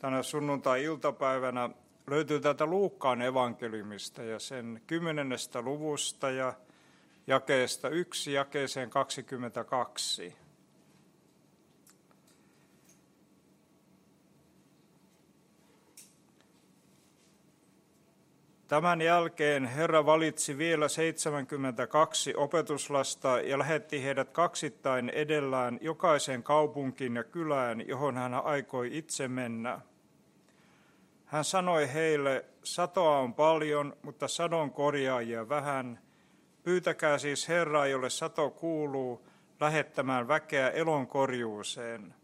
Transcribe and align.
Tänä 0.00 0.22
sunnuntai-iltapäivänä 0.22 1.70
löytyy 2.06 2.40
täältä 2.40 2.66
Luukkaan 2.66 3.22
evankeliumista 3.22 4.22
ja 4.22 4.38
sen 4.38 4.82
kymmenennestä 4.86 5.62
luvusta 5.62 6.30
ja 6.30 6.54
jakeesta 7.26 7.88
1 7.88 8.32
jakeeseen 8.32 8.90
22. 8.90 10.36
Tämän 18.68 19.00
jälkeen 19.00 19.66
Herra 19.66 20.06
valitsi 20.06 20.58
vielä 20.58 20.88
72 20.88 22.34
opetuslasta 22.36 23.40
ja 23.40 23.58
lähetti 23.58 24.04
heidät 24.04 24.30
kaksittain 24.30 25.10
edellään 25.10 25.78
jokaiseen 25.80 26.42
kaupunkiin 26.42 27.16
ja 27.16 27.24
kylään, 27.24 27.88
johon 27.88 28.16
hän 28.16 28.34
aikoi 28.34 28.98
itse 28.98 29.28
mennä. 29.28 29.80
Hän 31.24 31.44
sanoi 31.44 31.92
heille, 31.92 32.44
satoa 32.64 33.18
on 33.18 33.34
paljon, 33.34 33.96
mutta 34.02 34.28
sadon 34.28 34.70
korjaajia 34.70 35.48
vähän. 35.48 35.98
Pyytäkää 36.62 37.18
siis 37.18 37.48
Herraa, 37.48 37.86
jolle 37.86 38.10
sato 38.10 38.50
kuuluu, 38.50 39.26
lähettämään 39.60 40.28
väkeä 40.28 40.70
elon 40.70 41.06
korjuuseen. 41.06 42.14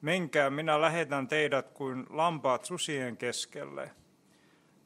Menkää, 0.00 0.50
minä 0.50 0.80
lähetän 0.80 1.28
teidät 1.28 1.70
kuin 1.70 2.06
lampaat 2.10 2.64
susien 2.64 3.16
keskelle. 3.16 3.90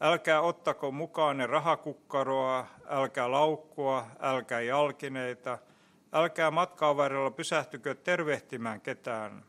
Älkää 0.04 0.40
ottako 0.40 0.90
mukaanne 0.90 1.46
rahakukkaroa, 1.46 2.66
älkää 2.86 3.30
laukkua, 3.30 4.06
älkää 4.20 4.60
jalkineita, 4.60 5.58
älkää 6.12 6.50
matkaa 6.50 6.96
varrella 6.96 7.30
pysähtykö 7.30 7.94
tervehtimään 7.94 8.80
ketään. 8.80 9.44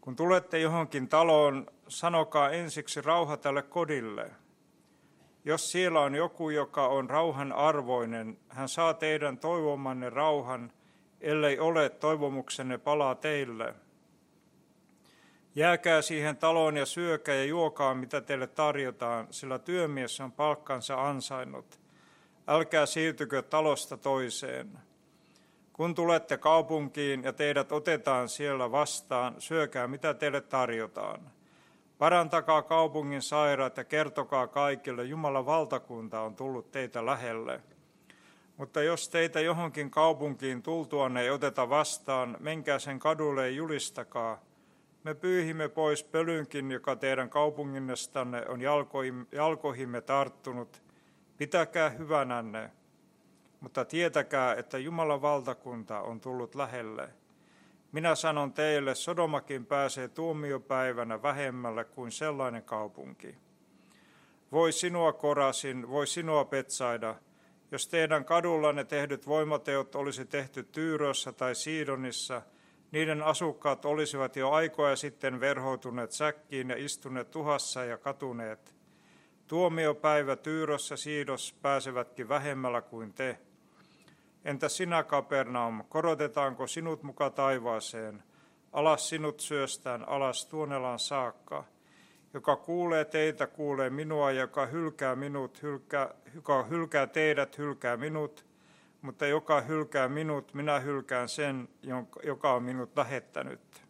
Kun 0.00 0.16
tulette 0.16 0.58
johonkin 0.58 1.08
taloon, 1.08 1.66
sanokaa 1.88 2.50
ensiksi 2.50 3.00
rauha 3.00 3.36
tälle 3.36 3.62
kodille. 3.62 4.30
Jos 5.44 5.72
siellä 5.72 6.00
on 6.00 6.14
joku, 6.14 6.50
joka 6.50 6.86
on 6.86 7.10
rauhan 7.10 7.52
arvoinen, 7.52 8.38
hän 8.48 8.68
saa 8.68 8.94
teidän 8.94 9.38
toivomanne 9.38 10.10
rauhan, 10.10 10.72
ellei 11.20 11.58
ole, 11.58 11.88
toivomuksenne 11.88 12.78
palaa 12.78 13.14
teille– 13.14 13.74
Jääkää 15.56 16.02
siihen 16.02 16.36
taloon 16.36 16.76
ja 16.76 16.86
syökää 16.86 17.34
ja 17.34 17.44
juokaa, 17.44 17.94
mitä 17.94 18.20
teille 18.20 18.46
tarjotaan, 18.46 19.26
sillä 19.30 19.58
työmies 19.58 20.20
on 20.20 20.32
palkkansa 20.32 21.08
ansainnut. 21.08 21.80
Älkää 22.46 22.86
siirtykö 22.86 23.42
talosta 23.42 23.96
toiseen. 23.96 24.78
Kun 25.72 25.94
tulette 25.94 26.36
kaupunkiin 26.38 27.22
ja 27.22 27.32
teidät 27.32 27.72
otetaan 27.72 28.28
siellä 28.28 28.72
vastaan, 28.72 29.34
syökää 29.38 29.88
mitä 29.88 30.14
teille 30.14 30.40
tarjotaan. 30.40 31.20
Parantakaa 31.98 32.62
kaupungin 32.62 33.22
sairaat 33.22 33.76
ja 33.76 33.84
kertokaa 33.84 34.46
kaikille, 34.46 35.04
Jumalan 35.04 35.46
valtakunta 35.46 36.20
on 36.20 36.36
tullut 36.36 36.70
teitä 36.70 37.06
lähelle. 37.06 37.60
Mutta 38.56 38.82
jos 38.82 39.08
teitä 39.08 39.40
johonkin 39.40 39.90
kaupunkiin 39.90 40.62
tultuanne 40.62 41.22
ei 41.22 41.30
oteta 41.30 41.68
vastaan, 41.68 42.36
menkää 42.40 42.78
sen 42.78 42.98
kadulle 42.98 43.50
ja 43.50 43.56
julistakaa– 43.56 44.40
me 45.06 45.14
pyyhimme 45.14 45.68
pois 45.68 46.04
pölynkin, 46.04 46.70
joka 46.70 46.96
teidän 46.96 47.30
kaupunginnestanne 47.30 48.46
on 48.48 48.60
jalkoihimme 49.32 50.00
tarttunut. 50.00 50.82
Pitäkää 51.36 51.90
hyvänänne, 51.90 52.70
mutta 53.60 53.84
tietäkää, 53.84 54.54
että 54.54 54.78
Jumalan 54.78 55.22
valtakunta 55.22 56.00
on 56.00 56.20
tullut 56.20 56.54
lähelle. 56.54 57.08
Minä 57.92 58.14
sanon 58.14 58.52
teille, 58.52 58.94
Sodomakin 58.94 59.66
pääsee 59.66 60.08
tuomiopäivänä 60.08 61.22
vähemmälle 61.22 61.84
kuin 61.84 62.12
sellainen 62.12 62.62
kaupunki. 62.62 63.34
Voi 64.52 64.72
sinua 64.72 65.12
Korasin, 65.12 65.88
voi 65.88 66.06
sinua 66.06 66.44
Petsaida, 66.44 67.14
jos 67.72 67.88
teidän 67.88 68.24
kadullanne 68.24 68.84
tehdyt 68.84 69.26
voimateot 69.26 69.94
olisi 69.94 70.24
tehty 70.24 70.62
Tyyrossa 70.62 71.32
tai 71.32 71.54
Siidonissa– 71.54 72.42
niiden 72.96 73.22
asukkaat 73.22 73.84
olisivat 73.84 74.36
jo 74.36 74.50
aikoja 74.50 74.96
sitten 74.96 75.40
verhoutuneet 75.40 76.12
säkkiin 76.12 76.70
ja 76.70 76.76
istuneet 76.78 77.30
tuhassa 77.30 77.84
ja 77.84 77.98
katuneet. 77.98 78.74
Tuomiopäivä 79.46 80.36
Tyyrossa 80.36 80.96
Siidos 80.96 81.56
pääsevätkin 81.62 82.28
vähemmällä 82.28 82.82
kuin 82.82 83.12
te. 83.12 83.38
Entä 84.44 84.68
sinä, 84.68 85.02
Kapernaum, 85.02 85.84
korotetaanko 85.88 86.66
sinut 86.66 87.02
muka 87.02 87.30
taivaaseen? 87.30 88.22
Alas 88.72 89.08
sinut 89.08 89.40
syöstään, 89.40 90.08
alas 90.08 90.46
tuonelaan 90.46 90.98
saakka. 90.98 91.64
Joka 92.34 92.56
kuulee 92.56 93.04
teitä, 93.04 93.46
kuulee 93.46 93.90
minua, 93.90 94.30
joka 94.32 94.66
hylkää 94.66 95.16
minut, 95.16 95.62
hylkää, 95.62 96.14
joka 96.34 96.62
hylkää 96.62 97.06
teidät, 97.06 97.58
hylkää 97.58 97.96
minut 97.96 98.45
mutta 99.06 99.26
joka 99.26 99.60
hylkää 99.60 100.08
minut, 100.08 100.54
minä 100.54 100.80
hylkään 100.80 101.28
sen, 101.28 101.68
joka 102.22 102.52
on 102.52 102.62
minut 102.62 102.96
lähettänyt. 102.96 103.82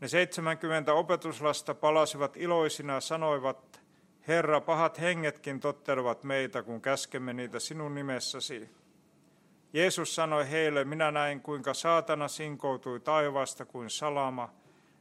Ne 0.00 0.08
70 0.08 0.94
opetuslasta 0.94 1.74
palasivat 1.74 2.36
iloisina 2.36 2.94
ja 2.94 3.00
sanoivat, 3.00 3.82
Herra, 4.28 4.60
pahat 4.60 5.00
hengetkin 5.00 5.60
tottelevat 5.60 6.24
meitä, 6.24 6.62
kun 6.62 6.80
käskemme 6.80 7.32
niitä 7.32 7.58
sinun 7.58 7.94
nimessäsi. 7.94 8.70
Jeesus 9.72 10.14
sanoi 10.14 10.50
heille, 10.50 10.84
minä 10.84 11.10
näin, 11.10 11.40
kuinka 11.40 11.74
saatana 11.74 12.28
sinkoutui 12.28 13.00
taivaasta 13.00 13.64
kuin 13.64 13.90
salama. 13.90 14.54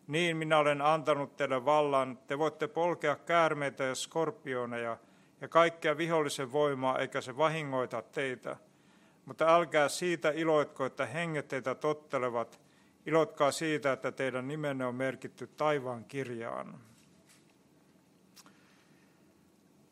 Niin 0.07 0.37
minä 0.37 0.57
olen 0.57 0.81
antanut 0.81 1.37
teille 1.37 1.65
vallan, 1.65 2.19
te 2.27 2.37
voitte 2.37 2.67
polkea 2.67 3.15
käärmeitä 3.15 3.83
ja 3.83 3.95
skorpioneja, 3.95 4.97
ja 5.41 5.47
kaikkea 5.47 5.97
vihollisen 5.97 6.51
voimaa, 6.51 6.99
eikä 6.99 7.21
se 7.21 7.37
vahingoita 7.37 8.01
teitä. 8.01 8.57
Mutta 9.25 9.55
älkää 9.55 9.89
siitä 9.89 10.31
iloitko, 10.31 10.85
että 10.85 11.05
henget 11.05 11.47
teitä 11.47 11.75
tottelevat. 11.75 12.61
Ilotkaa 13.05 13.51
siitä, 13.51 13.91
että 13.91 14.11
teidän 14.11 14.47
nimenne 14.47 14.85
on 14.85 14.95
merkitty 14.95 15.47
taivaan 15.47 16.05
kirjaan. 16.05 16.79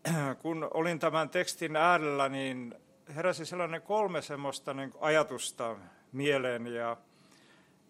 Kun 0.42 0.68
olin 0.74 1.00
tämän 1.00 1.30
tekstin 1.30 1.76
äärellä, 1.76 2.30
niin 2.30 2.76
heräsi 3.16 3.46
sellainen 3.46 3.82
kolme 3.82 4.22
semmoista 4.22 4.74
niin 4.74 4.94
ajatusta 5.00 5.76
mieleen 6.12 6.68
ja 6.68 6.98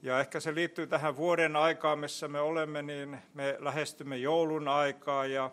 ja 0.02 0.20
ehkä 0.20 0.40
se 0.40 0.56
liittyy 0.56 0.88
tähän 0.88 1.16
vuoden 1.16 1.56
aikaan, 1.56 2.00
missä 2.00 2.28
me 2.28 2.40
olemme, 2.40 2.82
niin 2.82 3.18
me 3.34 3.58
lähestymme 3.60 4.18
joulun 4.18 4.68
aikaa 4.68 5.26
ja 5.26 5.52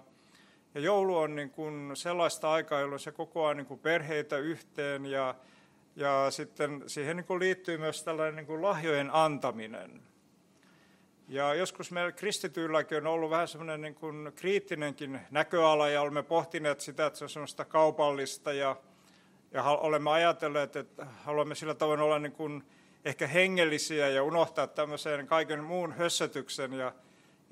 ja 0.74 0.80
joulu 0.80 1.16
on 1.16 1.36
niin 1.36 1.50
kuin 1.50 1.96
sellaista 1.96 2.52
aikaa, 2.52 2.80
jolloin 2.80 3.00
se 3.00 3.12
kokoaa 3.12 3.54
niin 3.54 3.66
kuin 3.66 3.80
perheitä 3.80 4.38
yhteen 4.38 5.06
ja, 5.06 5.34
ja 5.96 6.26
sitten 6.30 6.82
siihen 6.86 7.16
niin 7.16 7.24
kuin 7.24 7.40
liittyy 7.40 7.78
myös 7.78 8.02
tällainen 8.02 8.36
niin 8.36 8.46
kuin 8.46 8.62
lahjojen 8.62 9.10
antaminen. 9.12 10.02
Ja 11.28 11.54
joskus 11.54 11.90
meillä 11.90 12.12
kristityilläkin 12.12 12.98
on 12.98 13.06
ollut 13.06 13.30
vähän 13.30 13.48
semmoinen 13.48 13.80
niin 13.80 14.32
kriittinenkin 14.36 15.20
näköala 15.30 15.88
ja 15.88 16.02
olemme 16.02 16.22
pohtineet 16.22 16.80
sitä, 16.80 17.06
että 17.06 17.18
se 17.18 17.24
on 17.24 17.28
semmoista 17.28 17.64
kaupallista 17.64 18.52
ja, 18.52 18.76
ja 19.52 19.62
olemme 19.64 20.10
ajatelleet, 20.10 20.76
että 20.76 21.06
haluamme 21.06 21.54
sillä 21.54 21.74
tavoin 21.74 22.00
olla 22.00 22.18
niin 22.18 22.32
kuin 22.32 22.64
ehkä 23.04 23.26
hengellisiä 23.26 24.08
ja 24.08 24.22
unohtaa 24.22 24.66
tämmöiseen 24.66 25.26
kaiken 25.26 25.64
muun 25.64 25.92
hössötyksen 25.92 26.72
ja 26.72 26.92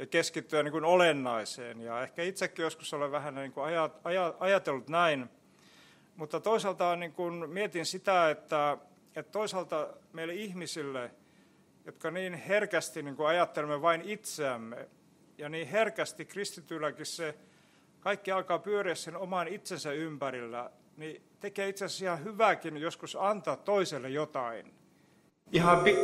ja 0.00 0.06
keskittyä 0.06 0.62
niin 0.62 0.73
kuin 0.73 0.85
olennaiseen. 0.85 1.81
Ja 1.81 2.02
ehkä 2.02 2.23
itsekin 2.23 2.62
joskus 2.62 2.94
olen 2.94 3.12
vähän 3.12 3.35
niin 3.35 3.52
kuin 3.52 3.67
ajatellut 4.41 4.88
näin, 4.88 5.29
mutta 6.17 6.41
toisaalta 6.41 6.97
niin 6.97 7.12
kuin 7.12 7.50
mietin 7.50 7.87
sitä, 7.87 8.31
että, 8.31 8.79
että 9.17 9.32
toisaalta 9.32 9.88
meille 10.12 10.35
ihmisille, 10.35 11.11
jotka 11.85 12.11
niin 12.11 12.35
herkästi 12.35 13.02
niin 13.02 13.17
kuin 13.17 13.29
ajattelemme 13.29 13.82
vain 13.82 14.02
itseämme, 14.05 14.88
ja 15.38 15.49
niin 15.49 15.67
herkästi 15.69 16.25
kristityilläkin 16.25 17.06
se 17.06 17.35
kaikki 18.00 18.31
alkaa 18.31 18.58
pyöriä 18.58 18.94
sen 18.94 19.17
oman 19.17 19.49
itsensä 19.49 19.93
ympärillä, 19.93 20.70
niin 20.97 21.23
tekee 21.41 21.69
itse 21.69 21.85
asiassa 21.85 22.05
ihan 22.05 22.25
hyvääkin 22.25 22.76
joskus 22.76 23.17
antaa 23.20 23.56
toiselle 23.56 24.08
jotain. 24.08 24.75
Ihan, 25.52 25.85
pi-. 25.85 25.97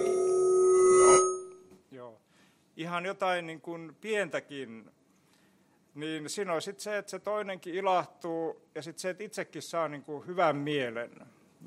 Ihan 2.76 3.06
jotain 3.06 3.46
niin 3.46 3.60
kuin 3.60 3.96
pientäkin. 4.00 4.90
Niin 5.94 6.30
siinä 6.30 6.52
on 6.52 6.62
sitten 6.62 6.82
se, 6.82 6.98
että 6.98 7.10
se 7.10 7.18
toinenkin 7.18 7.74
ilahtuu 7.74 8.68
ja 8.74 8.82
sitten 8.82 9.00
se, 9.00 9.10
että 9.10 9.24
itsekin 9.24 9.62
saa 9.62 9.88
niin 9.88 10.02
kuin 10.02 10.26
hyvän 10.26 10.56
mielen. 10.56 11.10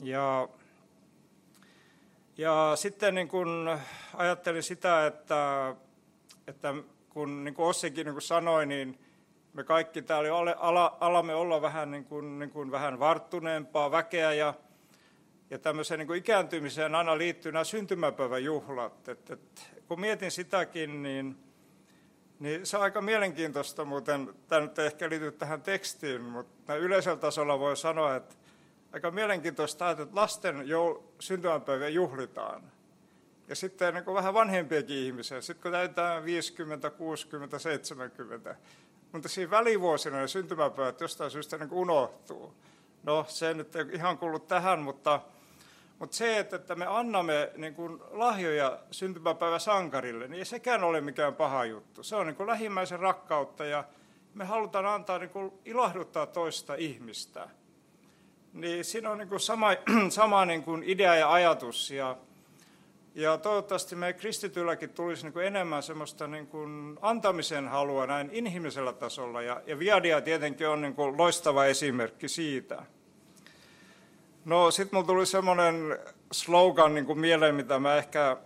Ja, 0.02 0.50
ja 2.38 2.72
sitten 2.76 3.16
niin 3.16 3.28
kuin 3.28 3.48
ajattelin 4.14 4.64
sitä, 4.64 5.08
että, 5.08 5.76
että 6.48 6.74
kun 7.10 7.44
niin 7.44 7.54
kuin 7.54 7.66
Ossikin 7.66 8.06
niin 8.06 8.14
kuin 8.14 8.22
sanoi, 8.22 8.66
niin 8.66 9.00
me 9.54 9.64
kaikki 9.64 10.02
täällä 10.02 10.38
ala, 10.58 10.98
alamme 11.00 11.36
olla 11.36 11.62
vähän, 11.62 11.92
niin 11.92 12.06
kuin, 12.06 12.40
niin 12.40 12.50
kuin 12.52 12.72
vähän 12.72 13.00
varttuneempaa 13.00 13.92
väkeä 13.92 14.34
ja, 14.34 14.54
ja 15.50 15.60
tämmöiseen 15.60 15.98
niin 15.98 16.08
kuin 16.08 16.20
ikääntymiseen 16.20 16.96
aina 16.96 17.18
liittyy 17.18 17.52
nämä 17.52 17.64
syntymäpäiväjuhlat. 17.64 19.10
Et, 19.10 19.30
et, 19.30 19.79
kun 19.90 20.02
mietin 20.02 20.32
sitäkin, 20.32 21.04
niin, 21.04 21.38
niin 22.40 22.66
se 22.66 22.78
on 22.78 22.84
aika 22.84 23.02
mielenkiintoista 23.02 23.86
muuten, 23.86 24.34
tämä 24.48 24.62
nyt 24.62 24.80
ei 24.80 24.86
ehkä 24.86 25.10
liity 25.10 25.32
tähän 25.32 25.62
tekstiin, 25.62 26.22
mutta 26.22 26.76
yleisellä 26.76 27.18
tasolla 27.18 27.60
voi 27.60 27.78
sanoa, 27.78 28.16
että 28.16 28.36
aika 28.94 29.12
mielenkiintoista, 29.12 29.92
että 29.92 30.08
lasten 30.14 30.56
joul- 30.68 31.04
syntymäpäiviä 31.20 31.90
juhlitaan. 31.90 32.72
Ja 33.48 33.56
sitten 33.56 33.94
niin 33.94 34.14
vähän 34.14 34.34
vanhempiakin 34.34 34.98
ihmisiä, 34.98 35.42
sitten 35.42 35.64
kun 35.64 35.72
täytetään 35.72 36.26
50, 36.26 36.90
60, 36.90 37.60
70, 37.60 38.56
mutta 39.12 39.30
siinä 39.30 39.52
välivuosina 39.52 40.18
ne 40.18 40.28
syntymäpäivät 40.28 41.02
jostain 41.02 41.32
syystä 41.32 41.58
niin 41.58 41.72
unohtuu. 41.72 42.54
No, 43.04 43.26
se 43.28 43.54
nyt 43.54 43.76
ei 43.76 43.86
ihan 43.94 44.18
kuulu 44.18 44.40
tähän, 44.40 44.80
mutta, 44.80 45.22
mutta 46.00 46.16
se, 46.16 46.40
että, 46.40 46.56
että 46.56 46.76
me 46.76 46.86
annamme 46.86 47.52
niin 47.58 47.76
kuin 47.76 48.00
lahjoja 48.12 48.80
syntymäpäiväsankarille, 48.92 50.28
niin 50.28 50.40
ei 50.40 50.46
sekään 50.46 50.84
ole 50.84 51.02
mikään 51.02 51.36
paha 51.36 51.66
juttu. 51.66 52.04
Se 52.04 52.16
on 52.16 52.28
niin 52.28 52.36
kuin 52.36 52.48
lähimmäisen 52.48 53.00
rakkautta 53.00 53.66
ja 53.66 53.84
me 54.34 54.46
halutaan 54.46 54.86
antaa 54.86 55.20
niin 55.20 55.30
kuin 55.30 55.52
ilahduttaa 55.66 56.26
toista 56.26 56.76
ihmistä. 56.76 57.50
Niin 58.54 58.86
siinä 58.86 59.10
on 59.10 59.18
niin 59.18 59.30
kuin 59.30 59.40
sama, 59.40 59.70
sama 60.10 60.46
niin 60.46 60.64
kuin 60.64 60.84
idea 60.86 61.16
ja 61.16 61.34
ajatus. 61.34 61.92
Ja, 61.92 62.18
ja 63.16 63.38
toivottavasti 63.38 63.96
me 63.96 64.14
kristitylläkin 64.14 64.90
tulisi 64.90 65.24
niin 65.24 65.34
kuin 65.34 65.46
enemmän 65.46 65.84
semmoista 65.84 66.28
niin 66.28 66.50
antamisen 67.02 67.68
halua 67.68 68.08
näin 68.08 68.30
inhimillisellä 68.32 68.94
tasolla. 68.94 69.42
Ja, 69.42 69.62
ja 69.66 69.80
Viadia 69.80 70.22
tietenkin 70.22 70.70
on 70.70 70.82
niin 70.82 70.96
kuin 70.96 71.18
loistava 71.18 71.66
esimerkki 71.66 72.28
siitä. 72.28 72.84
No 74.46 74.72
sitten 74.72 74.98
mulla 74.98 75.08
tuli 75.08 75.26
semmoinen 75.26 76.00
slogan 76.32 76.94
niin 76.94 77.06
kuin 77.06 77.20
mieleen, 77.20 77.56
mitä 77.56 77.80
mä 77.80 77.96
ehkä 77.96 78.38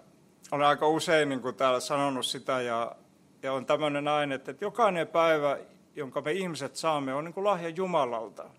olen 0.51 0.67
aika 0.67 0.87
usein 0.87 1.29
niin 1.29 1.41
kuin 1.41 1.55
täällä 1.55 1.79
sanonut 1.79 2.25
sitä. 2.25 2.61
Ja, 2.61 2.95
ja 3.43 3.53
on 3.53 3.65
tämmöinen 3.65 4.31
että, 4.33 4.51
että 4.51 4.65
jokainen 4.65 5.07
päivä, 5.07 5.57
jonka 5.95 6.21
me 6.21 6.31
ihmiset 6.31 6.75
saamme, 6.75 7.13
on 7.13 7.23
niin 7.23 7.33
kuin 7.33 7.43
lahja 7.43 7.69
Jumalalta. 7.69 8.49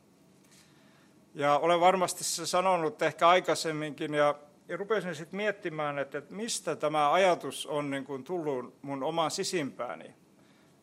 Ja 1.34 1.58
olen 1.58 1.80
varmasti 1.80 2.24
se 2.24 2.46
sanonut 2.46 3.02
ehkä 3.02 3.28
aikaisemminkin, 3.28 4.14
ja 4.14 4.34
ja 4.68 4.76
rupesin 4.76 5.14
sitten 5.14 5.36
miettimään, 5.36 5.98
että, 5.98 6.18
että 6.18 6.34
mistä 6.34 6.76
tämä 6.76 7.12
ajatus 7.12 7.66
on 7.66 7.90
niin 7.90 8.04
kuin 8.04 8.24
tullut 8.24 8.82
mun 8.82 9.02
omaan 9.02 9.30
sisimpääni, 9.30 10.14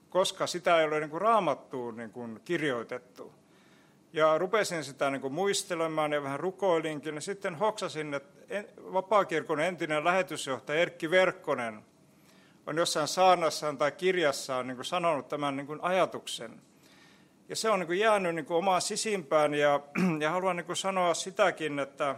koska 0.10 0.48
sitä 0.48 0.80
ei 0.80 0.86
ole 0.86 1.00
niin 1.00 1.10
kuin 1.10 1.22
raamattuun 1.22 1.98
niin 1.98 2.12
kuin 2.12 2.42
kirjoitettu. 2.46 3.34
Ja 4.14 4.38
rupesin 4.38 4.84
sitä 4.84 5.10
niin 5.10 5.22
kuin 5.22 5.34
muistelemaan 5.34 6.12
ja 6.12 6.24
vähän 6.24 6.40
rukoilinkin, 6.40 7.16
ja 7.16 7.22
sitten 7.22 7.56
hoksasin, 7.56 8.14
että 8.14 8.42
Vapaakirkon 8.94 9.60
entinen 9.60 10.04
lähetysjohtaja 10.04 10.82
Erkki 10.82 11.12
Verkkonen 11.12 11.86
on 12.68 12.78
jossain 12.78 13.08
saarnassaan 13.08 13.78
tai 13.78 13.92
kirjassaan 13.92 14.68
niin 14.68 14.76
kuin 14.76 14.86
sanonut 14.86 15.28
tämän 15.28 15.56
niin 15.56 15.68
kuin 15.68 15.80
ajatuksen. 15.82 16.62
Ja 17.50 17.56
se 17.56 17.70
on 17.70 17.80
niin 17.80 17.88
kuin 17.88 18.00
jäänyt 18.00 18.36
niin 18.36 18.46
kuin 18.46 18.58
omaan 18.58 18.82
sisimpään, 18.82 19.54
ja, 19.54 19.80
ja 20.20 20.32
haluan 20.32 20.56
niin 20.56 20.66
kuin 20.66 20.78
sanoa 20.78 21.14
sitäkin, 21.14 21.80
että 21.80 22.16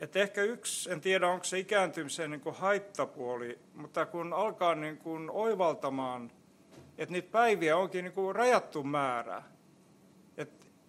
että 0.00 0.18
ehkä 0.18 0.42
yksi, 0.42 0.90
en 0.90 1.00
tiedä 1.00 1.28
onko 1.28 1.44
se 1.44 1.58
ikääntymisen 1.58 2.30
niin 2.30 2.40
kuin 2.40 2.54
haittapuoli, 2.54 3.58
mutta 3.74 4.06
kun 4.06 4.32
alkaa 4.32 4.74
niin 4.74 4.98
kuin 4.98 5.30
oivaltamaan, 5.30 6.30
että 6.98 7.12
niitä 7.12 7.28
päiviä 7.32 7.76
onkin 7.76 8.04
niin 8.04 8.12
kuin 8.12 8.36
rajattu 8.36 8.82
määrä, 8.82 9.42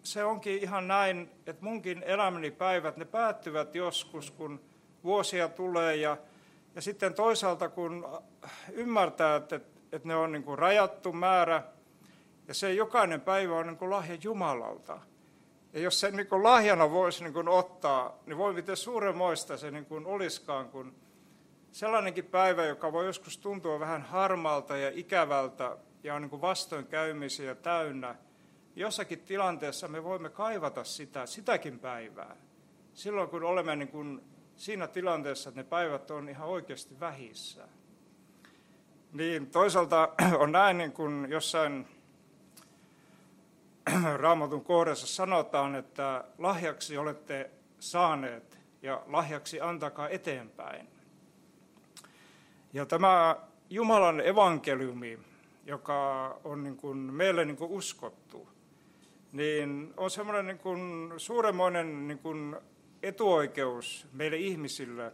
se 0.03 0.23
onkin 0.23 0.63
ihan 0.63 0.87
näin, 0.87 1.31
että 1.45 1.65
munkin 1.65 2.03
elämäni 2.03 2.51
päivät, 2.51 2.97
ne 2.97 3.05
päättyvät 3.05 3.75
joskus, 3.75 4.31
kun 4.31 4.61
vuosia 5.03 5.49
tulee 5.49 5.95
ja, 5.95 6.17
ja 6.75 6.81
sitten 6.81 7.13
toisaalta 7.13 7.69
kun 7.69 8.07
ymmärtää, 8.71 9.35
että, 9.35 9.55
että 9.91 10.07
ne 10.07 10.15
on 10.15 10.31
niin 10.31 10.43
kuin 10.43 10.59
rajattu 10.59 11.13
määrä 11.13 11.63
ja 12.47 12.53
se 12.53 12.73
jokainen 12.73 13.21
päivä 13.21 13.55
on 13.55 13.67
niin 13.67 13.77
kuin 13.77 13.91
lahja 13.91 14.17
Jumalalta– 14.23 14.99
ja 15.73 15.79
jos 15.79 15.99
sen 15.99 16.15
niin 16.15 16.27
kuin 16.27 16.43
lahjana 16.43 16.91
voisi 16.91 17.23
niin 17.23 17.33
kuin 17.33 17.47
ottaa, 17.47 18.19
niin 18.25 18.37
voi 18.37 18.53
miten 18.53 18.77
suuremmoista 18.77 19.57
se 19.57 19.71
niin 19.71 19.85
kuin 19.85 20.05
olisikaan, 20.05 20.69
kun 20.69 20.95
sellainenkin 21.71 22.25
päivä, 22.25 22.65
joka 22.65 22.91
voi 22.91 23.05
joskus 23.05 23.37
tuntua 23.37 23.79
vähän 23.79 24.01
harmalta 24.01 24.77
ja 24.77 24.91
ikävältä 24.93 25.77
ja 26.03 26.15
on 26.15 26.21
niin 26.21 26.29
kuin 26.29 26.41
vastoinkäymisiä 26.41 27.55
täynnä, 27.55 28.15
jossakin 28.75 29.19
tilanteessa 29.19 29.87
me 29.87 30.03
voimme 30.03 30.29
kaivata 30.29 30.83
sitä, 30.83 31.25
sitäkin 31.25 31.79
päivää. 31.79 32.35
Silloin 32.93 33.29
kun 33.29 33.43
olemme 33.43 33.75
niin 33.75 33.87
kuin 33.87 34.21
siinä 34.55 34.87
tilanteessa, 34.87 35.49
että 35.49 35.61
ne 35.61 35.67
päivät 35.69 36.11
on 36.11 36.29
ihan 36.29 36.47
oikeasti 36.47 36.99
vähissä. 36.99 37.67
Niin 39.13 39.47
toisaalta 39.47 40.09
on 40.39 40.51
näin, 40.51 40.77
niin 40.77 40.91
kuin 40.91 41.27
jossain 41.29 41.87
raamatun 44.15 44.63
kohdassa 44.63 45.07
sanotaan, 45.07 45.75
että 45.75 46.23
lahjaksi 46.37 46.97
olette 46.97 47.51
saaneet 47.79 48.59
ja 48.81 49.03
lahjaksi 49.07 49.61
antakaa 49.61 50.09
eteenpäin. 50.09 50.87
Ja 52.73 52.85
tämä 52.85 53.35
Jumalan 53.69 54.19
evankeliumi, 54.19 55.19
joka 55.65 56.27
on 56.43 56.63
niin 56.63 56.77
kuin 56.77 56.97
meille 56.97 57.45
niin 57.45 57.57
kuin 57.57 57.71
uskottu, 57.71 58.49
niin 59.31 59.93
on 59.97 60.11
semmoinen 60.11 60.47
niin 60.47 60.59
kuin 60.59 61.13
suuremmoinen 61.17 62.07
niin 62.07 62.19
kuin 62.19 62.55
etuoikeus 63.03 64.07
meille 64.13 64.37
ihmisille, 64.37 65.11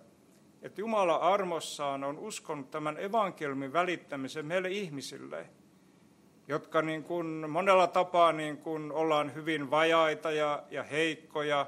että 0.62 0.82
Jumala 0.82 1.16
armossaan 1.16 2.04
on 2.04 2.20
uskonut 2.20 2.72
tämän 2.72 2.98
evankeliumin 3.00 3.74
välittämisen 3.74 4.46
meille 4.46 4.70
ihmisille– 4.70 5.46
jotka 6.48 6.82
niin 6.82 7.04
kuin 7.04 7.50
monella 7.50 7.88
tapaa 7.88 8.32
niin 8.32 8.58
kuin 8.58 8.92
ollaan 8.92 9.36
hyvin 9.36 9.72
vajaita 9.72 10.32
ja, 10.32 10.64
ja 10.72 10.84
heikkoja 10.84 11.68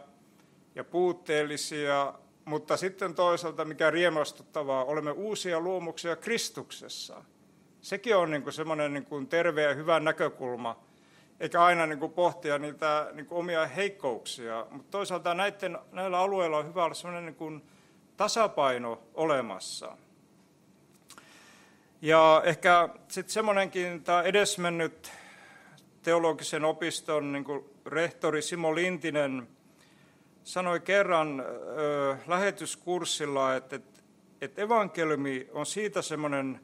ja 0.76 0.84
puutteellisia, 0.84 2.14
mutta 2.46 2.78
sitten 2.78 3.16
toisaalta, 3.16 3.66
mikä 3.66 3.92
riemastuttavaa, 3.92 4.84
olemme 4.84 5.12
uusia 5.12 5.60
luomuksia 5.60 6.16
Kristuksessa. 6.16 7.24
Sekin 7.82 8.16
on 8.16 8.32
niin 8.32 8.44
kuin 8.44 8.54
semmoinen 8.54 8.94
niin 8.94 9.06
kuin 9.06 9.28
terve 9.28 9.64
ja 9.64 9.74
hyvä 9.74 10.00
näkökulma, 10.00 10.84
eikä 11.40 11.64
aina 11.64 11.86
niin 11.86 12.00
kuin 12.00 12.12
pohtia 12.12 12.58
niitä 12.58 13.10
niin 13.14 13.26
kuin 13.26 13.40
omia 13.40 13.68
heikkouksia. 13.68 14.66
Mutta 14.72 14.92
toisaalta 14.92 15.34
näiden, 15.34 15.78
näillä 15.92 16.20
alueilla 16.20 16.58
on 16.58 16.68
hyvä 16.68 16.84
olla 16.84 16.94
semmoinen 16.94 17.26
niin 17.26 17.36
kuin 17.36 17.62
tasapaino 18.18 19.02
olemassa. 19.14 19.98
Ja 22.02 22.42
ehkä 22.46 22.90
sitten 23.08 23.34
semmoinenkin 23.34 24.04
tämä 24.04 24.22
edesmennyt 24.22 25.12
teologisen 26.04 26.66
opiston 26.66 27.32
niin 27.32 27.44
kuin 27.44 27.66
rehtori 27.86 28.42
Simo 28.42 28.76
Lintinen 28.76 29.48
sanoi 30.44 30.80
kerran 30.80 31.40
ö, 31.40 32.18
lähetyskurssilla, 32.28 33.56
että, 33.56 33.76
että, 33.76 34.02
että 34.42 34.62
evankeliumi 34.62 35.48
on 35.52 35.66
siitä 35.66 36.02
semmoinen 36.02 36.60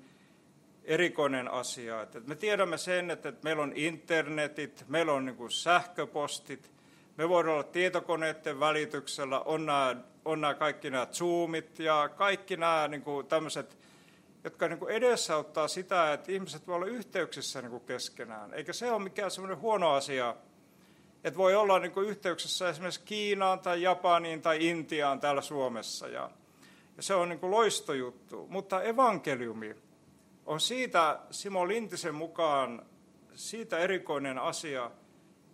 erikoinen 0.85 1.51
asia. 1.51 2.01
Että 2.01 2.19
me 2.19 2.35
tiedämme 2.35 2.77
sen, 2.77 3.11
että, 3.11 3.33
meillä 3.43 3.63
on 3.63 3.73
internetit, 3.75 4.85
meillä 4.87 5.13
on 5.13 5.25
niin 5.25 5.51
sähköpostit, 5.51 6.71
me 7.17 7.29
voidaan 7.29 7.53
olla 7.53 7.63
tietokoneiden 7.63 8.59
välityksellä, 8.59 9.39
on 9.39 9.65
nämä, 9.65 9.95
on 10.25 10.41
nämä 10.41 10.53
kaikki 10.53 10.89
nämä 10.89 11.07
Zoomit 11.11 11.79
ja 11.79 12.09
kaikki 12.15 12.57
nämä 12.57 12.87
niin 12.87 13.03
tämmöiset 13.29 13.77
jotka 14.45 14.67
niin 14.67 14.89
edesauttaa 14.89 15.67
sitä, 15.67 16.13
että 16.13 16.31
ihmiset 16.31 16.67
voi 16.67 16.75
olla 16.75 16.85
yhteyksissä 16.85 17.61
niin 17.61 17.81
keskenään. 17.81 18.53
Eikä 18.53 18.73
se 18.73 18.91
ole 18.91 19.03
mikään 19.03 19.31
semmoinen 19.31 19.59
huono 19.59 19.91
asia, 19.91 20.35
että 21.23 21.37
voi 21.37 21.55
olla 21.55 21.79
niin 21.79 21.91
yhteyksissä 22.07 22.69
esimerkiksi 22.69 23.01
Kiinaan 23.05 23.59
tai 23.59 23.81
Japaniin 23.81 24.41
tai 24.41 24.67
Intiaan 24.67 25.19
täällä 25.19 25.41
Suomessa. 25.41 26.07
Ja, 26.07 26.29
ja 26.97 27.03
se 27.03 27.13
on 27.13 27.29
niin 27.29 27.51
loistojuttu. 27.51 28.47
Mutta 28.49 28.83
evankeliumi 28.83 29.75
on 30.45 30.59
siitä 30.59 31.19
Simo 31.31 31.67
Lintisen 31.67 32.15
mukaan 32.15 32.85
siitä 33.33 33.77
erikoinen 33.77 34.39
asia, 34.39 34.91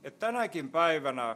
että 0.03 0.25
tänäkin 0.25 0.69
päivänä 0.69 1.35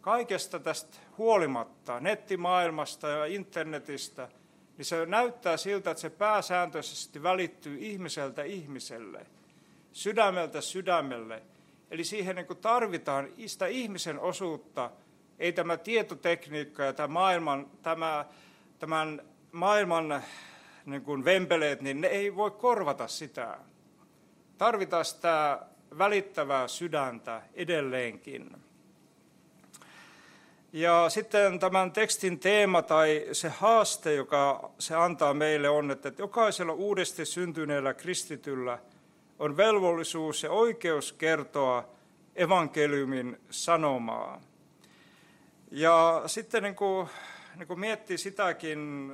kaikesta 0.00 0.58
tästä 0.58 0.98
huolimatta, 1.18 2.00
nettimaailmasta 2.00 3.08
ja 3.08 3.24
internetistä, 3.24 4.28
niin 4.76 4.86
se 4.86 5.06
näyttää 5.06 5.56
siltä, 5.56 5.90
että 5.90 6.00
se 6.00 6.10
pääsääntöisesti 6.10 7.22
välittyy 7.22 7.78
ihmiseltä 7.80 8.42
ihmiselle, 8.42 9.26
sydämeltä 9.92 10.60
sydämelle. 10.60 11.42
Eli 11.90 12.04
siihen 12.04 12.36
niin 12.36 12.46
tarvitaan 12.60 13.28
sitä 13.46 13.66
ihmisen 13.66 14.20
osuutta, 14.20 14.90
ei 15.38 15.52
tämä 15.52 15.76
tietotekniikka 15.76 16.84
ja 16.84 16.92
tämä 16.92 17.08
maailman, 17.08 17.70
tämä, 17.82 18.24
tämän 18.78 19.22
maailman 19.52 20.22
niin 20.90 21.02
kuin 21.02 21.24
vempeleet, 21.24 21.80
niin 21.80 22.00
ne 22.00 22.08
ei 22.08 22.36
voi 22.36 22.50
korvata 22.50 23.08
sitä. 23.08 23.58
Tarvitaan 24.58 25.04
sitä 25.04 25.58
välittävää 25.98 26.68
sydäntä 26.68 27.42
edelleenkin. 27.54 28.56
Ja 30.72 31.06
sitten 31.08 31.58
tämän 31.58 31.92
tekstin 31.92 32.38
teema 32.38 32.82
tai 32.82 33.26
se 33.32 33.48
haaste, 33.48 34.14
joka 34.14 34.70
se 34.78 34.94
antaa 34.94 35.34
meille 35.34 35.68
on, 35.68 35.90
että 35.90 36.12
jokaisella 36.18 36.72
uudesti 36.72 37.24
syntyneellä 37.24 37.94
kristityllä 37.94 38.78
on 39.38 39.56
velvollisuus 39.56 40.42
ja 40.42 40.50
oikeus 40.50 41.12
kertoa 41.12 41.88
evankeliumin 42.36 43.40
sanomaa. 43.50 44.40
Ja 45.70 46.22
sitten 46.26 46.62
niin 46.62 46.74
kuin, 46.74 47.08
niin 47.56 47.66
kuin 47.66 47.80
miettii 47.80 48.18
sitäkin, 48.18 49.12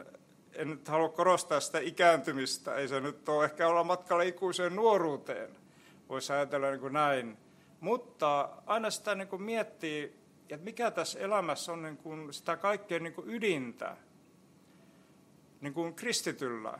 en 0.56 0.70
nyt 0.70 0.88
halua 0.88 1.08
korostaa 1.08 1.60
sitä 1.60 1.78
ikääntymistä, 1.78 2.74
ei 2.74 2.88
se 2.88 3.00
nyt 3.00 3.28
ole 3.28 3.44
ehkä 3.44 3.68
olla 3.68 3.84
matkalla 3.84 4.22
ikuiseen 4.22 4.76
nuoruuteen, 4.76 5.56
voisi 6.08 6.32
ajatella 6.32 6.70
niin 6.70 6.80
kuin 6.80 6.92
näin. 6.92 7.36
Mutta 7.80 8.48
aina 8.66 8.90
sitä 8.90 9.14
niin 9.14 9.28
kuin 9.28 9.42
miettii, 9.42 10.16
että 10.50 10.64
mikä 10.64 10.90
tässä 10.90 11.18
elämässä 11.18 11.72
on 11.72 11.82
niin 11.82 11.96
kuin 11.96 12.32
sitä 12.32 12.56
kaikkein 12.56 13.02
niin 13.02 13.14
kuin 13.14 13.30
ydintä 13.30 13.96
niin 15.60 15.74
kuin 15.74 15.94
kristityllä. 15.94 16.78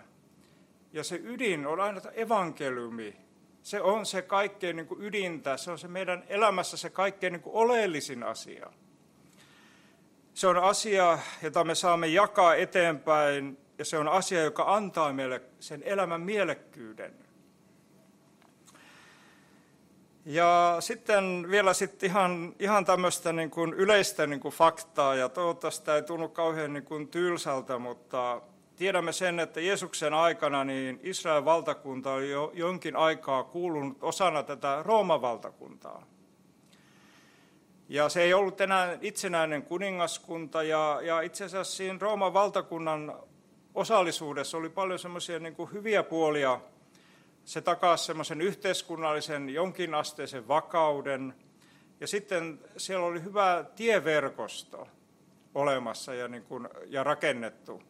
Ja 0.93 1.05
se 1.05 1.21
ydin 1.25 1.67
on 1.67 1.81
aina 1.81 2.01
evankeliumi. 2.15 3.17
Se 3.63 3.81
on 3.81 4.07
se 4.07 4.23
kaikkein 4.23 4.77
niin 4.77 4.87
kuin 4.87 5.05
ydintä, 5.05 5.57
se 5.57 5.71
on 5.71 5.79
se 5.79 5.89
meidän 5.89 6.25
elämässä 6.29 6.77
se 6.77 6.91
kaikkein 6.91 7.33
niin 7.33 7.43
kuin 7.43 7.55
oleellisin 7.57 8.23
asia. 8.23 8.73
Se 10.35 10.47
on 10.47 10.57
asia, 10.57 11.19
jota 11.43 11.65
me 11.65 11.75
saamme 11.75 12.07
jakaa 12.07 12.55
eteenpäin, 12.55 13.59
ja 13.79 13.85
se 13.85 13.99
on 13.99 14.09
asia, 14.09 14.43
joka 14.43 14.75
antaa 14.75 15.13
meille 15.13 15.43
sen 15.61 15.83
elämän 15.83 16.21
mielekkyyden. 16.21 17.15
Ja 20.25 20.77
sitten 20.81 21.47
vielä 21.51 21.75
sitten 21.75 22.11
ihan, 22.11 22.55
ihan 22.59 22.85
tämmöistä 22.85 23.33
niin 23.33 23.51
kuin 23.51 23.75
yleistä 23.75 24.27
niin 24.27 24.41
kuin 24.41 24.55
faktaa, 24.55 25.15
ja 25.15 25.29
toivottavasti 25.29 25.85
tämä 25.85 25.97
ei 25.97 26.03
tunnu 26.03 26.29
kauhean 26.29 26.73
niin 26.73 26.85
kuin 26.85 27.09
tylsältä, 27.09 27.79
mutta 27.79 28.43
tiedämme 28.77 29.13
sen, 29.13 29.41
että 29.41 29.61
Jeesuksen 29.61 30.15
aikana 30.15 30.65
niin 30.65 31.01
Israelin 31.03 31.45
valtakunta 31.45 32.13
oli 32.13 32.31
jo 32.31 32.53
jonkin 32.55 32.97
aikaa 32.97 33.45
kuulunut 33.45 33.99
osana 34.01 34.43
tätä 34.43 34.83
Rooman 34.83 35.23
valtakuntaa. 35.23 36.07
Ja 37.89 38.09
se 38.09 38.23
ei 38.23 38.35
ollut 38.35 38.61
enää 38.61 38.99
itsenäinen 39.01 39.63
kuningaskunta, 39.63 40.63
ja, 40.63 41.01
ja 41.03 41.21
itse 41.21 41.45
asiassa 41.45 41.77
siinä 41.77 41.99
Rooman 42.01 42.35
valtakunnan 42.35 43.17
osallisuudessa 43.77 44.57
oli 44.59 44.69
paljon 44.69 44.99
semmoisia 44.99 45.39
niin 45.39 45.55
hyviä 45.73 46.03
puolia. 46.03 46.61
Se 47.45 47.61
takasi 47.61 48.05
semmoisen 48.05 48.41
yhteiskunnallisen 48.41 49.51
jonkinasteisen 49.51 50.49
vakauden, 50.49 51.35
ja 52.01 52.07
sitten 52.07 52.61
siellä 52.77 53.07
oli 53.07 53.23
hyvä 53.23 53.65
tieverkosto 53.77 54.89
olemassa 55.55 56.15
ja, 56.15 56.29
niin 56.29 56.43
kuin, 56.43 56.69
ja 56.87 57.05
rakennettu. 57.05 57.83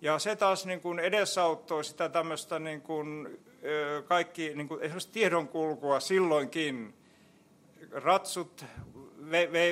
Ja 0.00 0.18
se 0.18 0.36
taas 0.36 0.66
niin 0.66 0.80
kuin 0.80 0.98
edesauttoi 0.98 1.84
sitä 1.84 2.08
tämmöistä 2.08 2.58
niin 2.58 2.80
kuin, 2.80 3.38
kaikki 4.08 4.54
niin 4.54 4.68
kuin 4.68 4.82
esimerkiksi 4.82 5.12
tiedonkulkua 5.12 6.00
silloinkin. 6.00 6.94
Ratsut 7.90 8.64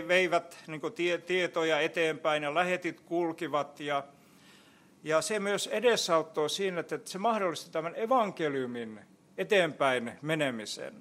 veivät 0.08 0.58
niin 0.66 0.80
tietoja 1.26 1.80
eteenpäin 1.80 2.42
ja 2.42 2.54
lähetit 2.54 3.00
kulkivat. 3.00 3.80
Ja, 3.80 4.04
ja 5.04 5.20
se 5.20 5.40
myös 5.40 5.66
edesauttoi 5.66 6.50
siinä, 6.50 6.80
että 6.80 6.98
se 7.04 7.18
mahdollisti 7.18 7.70
tämän 7.70 7.92
evankeliumin 7.96 9.00
eteenpäin 9.38 10.12
menemisen. 10.22 10.94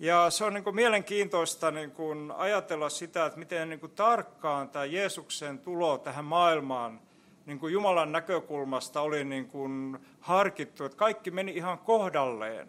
Ja 0.00 0.30
se 0.30 0.44
on 0.44 0.54
niin 0.54 0.64
kuin 0.64 0.76
mielenkiintoista 0.76 1.70
niin 1.70 1.90
kuin 1.90 2.30
ajatella 2.30 2.88
sitä, 2.88 3.26
että 3.26 3.38
miten 3.38 3.68
niin 3.68 3.80
kuin 3.80 3.92
tarkkaan 3.92 4.68
tämä 4.68 4.84
Jeesuksen 4.84 5.58
tulo 5.58 5.98
tähän 5.98 6.24
maailmaan 6.24 7.00
niin 7.46 7.58
kuin 7.58 7.72
Jumalan 7.72 8.12
näkökulmasta 8.12 9.00
oli 9.00 9.24
niin 9.24 9.48
kuin 9.48 9.98
harkittu, 10.20 10.84
että 10.84 10.98
kaikki 10.98 11.30
meni 11.30 11.52
ihan 11.52 11.78
kohdalleen. 11.78 12.68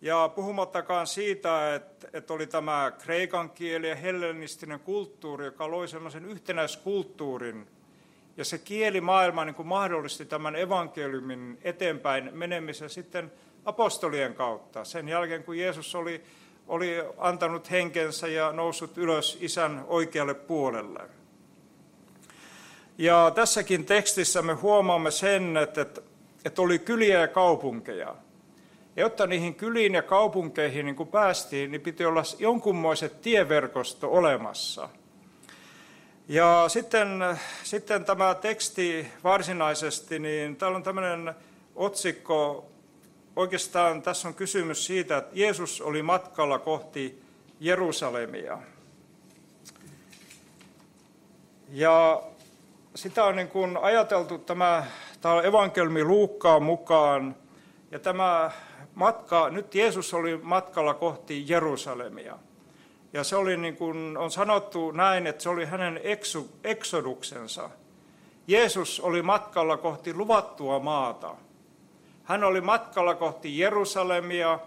Ja 0.00 0.30
puhumattakaan 0.34 1.06
siitä, 1.06 1.74
että, 1.74 2.08
että 2.12 2.34
oli 2.34 2.46
tämä 2.46 2.92
kreikan 2.98 3.50
kieli 3.50 3.88
ja 3.88 3.94
hellenistinen 3.94 4.80
kulttuuri, 4.80 5.44
joka 5.44 5.70
loi 5.70 5.88
sellaisen 5.88 6.24
yhtenäiskulttuurin. 6.24 7.66
Ja 8.38 8.44
se 8.44 8.58
kielimaailma 8.58 9.44
niin 9.44 9.54
kuin 9.54 9.68
mahdollisti 9.68 10.24
tämän 10.24 10.56
evankeliumin 10.56 11.58
eteenpäin 11.64 12.30
menemisen 12.32 12.90
sitten 12.90 13.32
apostolien 13.64 14.34
kautta. 14.34 14.84
Sen 14.84 15.08
jälkeen, 15.08 15.44
kun 15.44 15.58
Jeesus 15.58 15.94
oli, 15.94 16.22
oli 16.68 16.94
antanut 17.18 17.70
henkensä 17.70 18.28
ja 18.28 18.52
noussut 18.52 18.98
ylös 18.98 19.38
isän 19.40 19.84
oikealle 19.86 20.34
puolelle. 20.34 21.00
Ja 22.98 23.32
tässäkin 23.34 23.84
tekstissä 23.84 24.42
me 24.42 24.52
huomaamme 24.52 25.10
sen, 25.10 25.56
että, 25.56 25.86
että 26.44 26.62
oli 26.62 26.78
kyliä 26.78 27.20
ja 27.20 27.28
kaupunkeja– 27.28 28.14
ja 28.98 29.04
jotta 29.04 29.26
niihin 29.26 29.54
kyliin 29.54 29.94
ja 29.94 30.02
kaupunkeihin 30.02 30.86
niin 30.86 30.96
kuin 30.96 31.08
päästiin, 31.08 31.70
niin 31.70 31.80
piti 31.80 32.04
olla 32.04 32.22
jonkunmoiset 32.38 33.22
tieverkosto 33.22 34.12
olemassa. 34.12 34.88
Ja 36.28 36.64
sitten, 36.68 37.38
sitten 37.62 38.04
tämä 38.04 38.34
teksti 38.34 39.08
varsinaisesti, 39.24 40.18
niin 40.18 40.56
täällä 40.56 40.76
on 40.76 40.82
tämmöinen 40.82 41.34
otsikko, 41.76 42.66
oikeastaan 43.36 44.02
tässä 44.02 44.28
on 44.28 44.34
kysymys 44.34 44.86
siitä, 44.86 45.16
että 45.16 45.30
Jeesus 45.34 45.80
oli 45.80 46.02
matkalla 46.02 46.58
kohti 46.58 47.22
Jerusalemia. 47.60 48.58
Ja 51.70 52.22
sitä 52.94 53.24
on 53.24 53.36
niin 53.36 53.48
kuin 53.48 53.76
ajateltu 53.76 54.38
tämä, 54.38 54.86
tämä 55.20 55.34
on 55.34 55.46
evankelmi 55.46 56.04
Luukkaan 56.04 56.62
mukaan, 56.62 57.36
ja 57.90 57.98
tämä 57.98 58.50
matka, 58.94 59.50
nyt 59.50 59.74
Jeesus 59.74 60.14
oli 60.14 60.36
matkalla 60.42 60.94
kohti 60.94 61.44
Jerusalemia. 61.48 62.38
Ja 63.12 63.24
se 63.24 63.36
oli 63.36 63.56
niin 63.56 63.76
kuin 63.76 64.16
on 64.16 64.30
sanottu 64.30 64.90
näin, 64.90 65.26
että 65.26 65.42
se 65.42 65.48
oli 65.48 65.64
hänen 65.64 66.00
eksu, 66.04 66.50
eksoduksensa. 66.64 67.70
Jeesus 68.46 69.00
oli 69.00 69.22
matkalla 69.22 69.76
kohti 69.76 70.14
luvattua 70.14 70.78
maata. 70.78 71.34
Hän 72.24 72.44
oli 72.44 72.60
matkalla 72.60 73.14
kohti 73.14 73.58
Jerusalemia, 73.58 74.58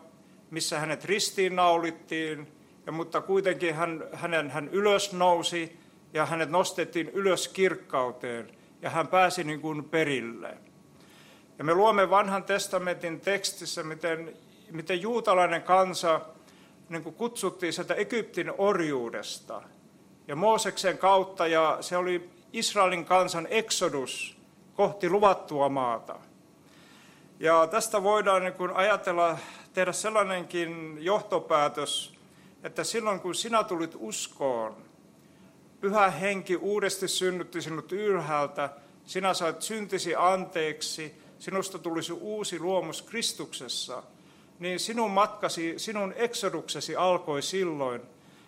missä 0.52 0.80
hänet 0.80 1.06
ristiinnaulittiin, 1.06 2.48
ja, 2.86 2.92
mutta 2.92 3.22
kuitenkin 3.22 3.76
hän, 3.76 4.04
hänen, 4.14 4.52
hän 4.52 4.68
ylös 4.68 5.14
nousi 5.14 5.80
ja 6.14 6.26
hänet 6.26 6.50
nostettiin 6.50 7.10
ylös 7.10 7.48
kirkkauteen 7.48 8.50
ja 8.82 8.90
hän 8.90 9.08
pääsi 9.08 9.44
niin 9.44 9.62
kuin 9.62 9.84
perille. 9.84 10.58
Ja 11.58 11.64
me 11.64 11.74
luomme 11.74 12.10
vanhan 12.10 12.44
testamentin 12.44 13.20
tekstissä, 13.20 13.84
miten, 13.84 14.34
miten 14.72 15.02
juutalainen 15.02 15.64
kansa 15.64 16.22
niin 16.92 17.04
kuin 17.04 17.16
kutsuttiin 17.16 17.74
sieltä 17.74 17.94
Egyptin 17.94 18.54
orjuudesta. 18.58 19.62
Ja 20.28 20.36
Mooseksen 20.36 20.98
kautta, 20.98 21.48
ja 21.48 21.78
se 21.82 21.98
oli 21.98 22.30
Israelin 22.54 23.06
kansan 23.06 23.48
eksodus 23.50 24.38
kohti 24.74 25.10
luvattua 25.10 25.70
maata. 25.70 26.20
Ja 27.40 27.68
tästä 27.68 28.04
voidaan 28.04 28.44
niin 28.44 28.54
kuin 28.54 28.72
ajatella, 28.72 29.38
tehdä 29.74 29.92
sellainenkin 29.92 30.98
johtopäätös, 31.00 32.14
että 32.64 32.84
silloin 32.84 33.20
kun 33.20 33.36
sinä 33.36 33.64
tulit 33.64 33.96
uskoon, 34.00 34.76
pyhä 35.82 36.10
henki 36.10 36.56
uudesti 36.56 37.08
synnytti 37.08 37.62
sinut 37.62 37.92
ylhäältä, 37.92 38.70
sinä 39.06 39.34
sait 39.34 39.62
syntisi 39.62 40.16
anteeksi, 40.16 41.16
sinusta 41.40 41.80
tulisi 41.80 42.14
uusi 42.14 42.60
luomus 42.60 43.02
Kristuksessa, 43.02 44.04
niin 44.62 44.80
sinun 44.80 45.12
matkasi, 45.12 45.74
sinun 45.78 46.14
eksoduksesi 46.18 46.96
alkoi 46.96 47.42
silloin, 47.42 48.02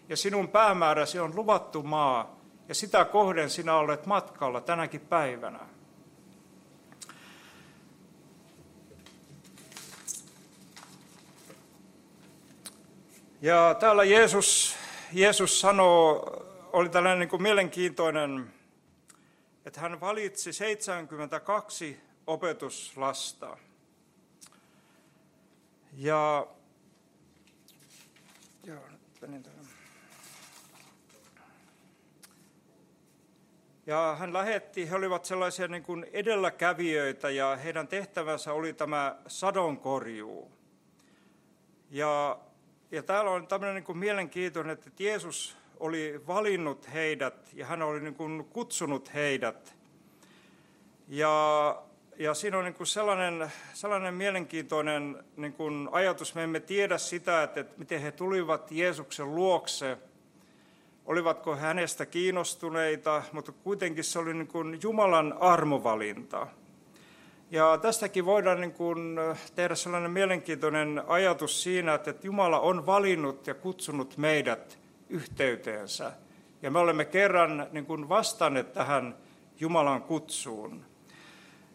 ja 0.10 0.18
sinun 0.18 0.48
päämääräsi 0.48 1.20
on 1.20 1.36
luvattu 1.36 1.84
maa, 1.84 2.40
ja 2.68 2.76
sitä 2.76 3.06
kohden 3.06 3.50
sinä 3.50 3.76
olet 3.76 4.06
matkalla 4.06 4.62
tänäkin 4.62 5.02
päivänä. 5.02 5.60
Ja 13.42 13.76
täällä 13.80 14.04
Jeesus, 14.04 14.76
Jeesus 15.14 15.60
sanoo, 15.62 16.46
oli 16.74 16.90
tällainen 16.90 17.20
niin 17.20 17.30
kuin 17.30 17.42
mielenkiintoinen, 17.42 18.54
että 19.66 19.82
hän 19.82 20.02
valitsi 20.02 20.54
72 20.54 22.00
opetuslasta. 22.28 23.58
Ja, 25.98 26.48
joo, 28.64 28.80
nyt 29.28 29.50
Ja 33.86 34.16
hän 34.20 34.34
lähetti, 34.34 34.90
he 34.90 34.96
olivat 34.96 35.26
sellaisia 35.26 35.68
niin 35.68 35.84
kuin 35.84 36.06
edelläkävijöitä 36.14 37.30
ja 37.30 37.56
heidän 37.56 37.88
tehtävänsä 37.88 38.54
oli 38.54 38.74
tämä 38.74 39.16
sadonkorjuu. 39.28 40.52
Ja, 41.90 42.40
ja 42.92 43.04
täällä 43.04 43.32
on 43.32 43.48
tämmöinen 43.48 43.76
niin 43.76 43.84
kuin 43.84 43.98
mielenkiintoinen, 43.98 44.74
että 44.74 44.90
Jeesus 45.00 45.58
oli 45.80 46.22
valinnut 46.28 46.94
heidät 46.94 47.50
ja 47.54 47.66
hän 47.66 47.82
oli 47.82 48.00
niin 48.00 48.16
kuin 48.16 48.46
kutsunut 48.46 49.14
heidät. 49.14 49.76
Ja, 51.08 51.84
ja 52.20 52.34
siinä 52.34 52.58
on 52.58 52.64
niin 52.64 52.74
kuin 52.74 52.88
sellainen, 52.88 53.52
sellainen 53.74 54.14
mielenkiintoinen 54.14 55.24
niin 55.38 55.54
kuin 55.54 55.90
ajatus, 55.92 56.36
me 56.36 56.44
emme 56.44 56.60
tiedä 56.60 56.98
sitä, 56.98 57.44
että, 57.44 57.60
että 57.60 57.76
miten 57.78 58.02
he 58.02 58.12
tulivat 58.12 58.72
Jeesuksen 58.72 59.36
luokse– 59.36 59.98
olivatko 61.06 61.56
hänestä 61.56 62.06
kiinnostuneita, 62.06 63.24
mutta 63.32 63.52
kuitenkin 63.52 64.04
se 64.04 64.20
oli 64.20 64.34
niin 64.34 64.48
kuin 64.48 64.80
Jumalan 64.84 65.36
armovalinta. 65.40 66.48
Ja 67.52 67.78
tästäkin 67.78 68.26
voidaan 68.26 68.62
niin 68.62 68.74
kuin 68.74 69.18
tehdä 69.56 69.76
sellainen 69.76 70.12
mielenkiintoinen 70.12 71.04
ajatus 71.08 71.64
siinä, 71.64 71.94
että 71.94 72.14
Jumala 72.24 72.60
on 72.60 72.86
valinnut 72.86 73.48
ja 73.48 73.54
kutsunut 73.54 74.18
meidät 74.18 74.80
yhteyteensä. 75.10 76.12
Ja 76.62 76.72
me 76.72 76.80
olemme 76.80 77.06
kerran 77.06 77.68
niin 77.72 77.86
kuin 77.86 78.10
vastanneet 78.10 78.74
tähän 78.74 79.16
Jumalan 79.60 80.02
kutsuun. 80.02 80.86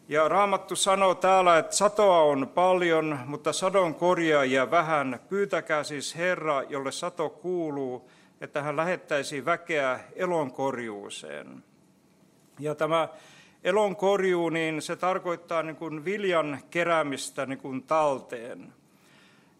Ja 0.09 0.29
Raamattu 0.29 0.77
sanoo 0.77 1.15
täällä, 1.15 1.59
että 1.59 1.77
satoa 1.77 2.23
on 2.23 2.51
paljon, 2.55 3.19
mutta 3.27 3.53
sadon 3.53 3.95
korjaajia 3.95 4.71
vähän. 4.71 5.21
Pyytäkää 5.29 5.85
siis 5.85 6.17
Herra, 6.17 6.63
jolle 6.63 6.93
sato 6.93 7.31
kuuluu, 7.31 8.11
että 8.41 8.63
hän 8.63 8.77
lähettäisi 8.77 9.45
väkeä 9.45 10.01
elonkorjuuseen. 10.17 11.65
Ja 12.59 12.75
tämä 12.75 13.09
elonkorjuu, 13.65 14.49
niin 14.49 14.83
se 14.83 14.97
tarkoittaa 14.97 15.63
niin 15.63 15.77
kuin 15.77 16.05
viljan 16.05 16.59
keräämistä 16.71 17.47
niin 17.47 17.59
kuin 17.59 17.83
talteen. 17.83 18.73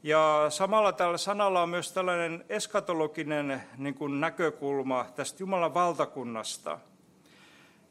Ja 0.03 0.47
samalla 0.49 0.93
tällä 0.93 1.19
sanalla 1.19 1.63
on 1.63 1.69
myös 1.69 1.93
tällainen 1.93 2.45
eskatologinen 2.49 3.63
niin 3.77 3.95
kuin 3.95 4.21
näkökulma 4.21 5.07
tästä 5.17 5.43
Jumalan 5.43 5.75
valtakunnasta. 5.75 6.79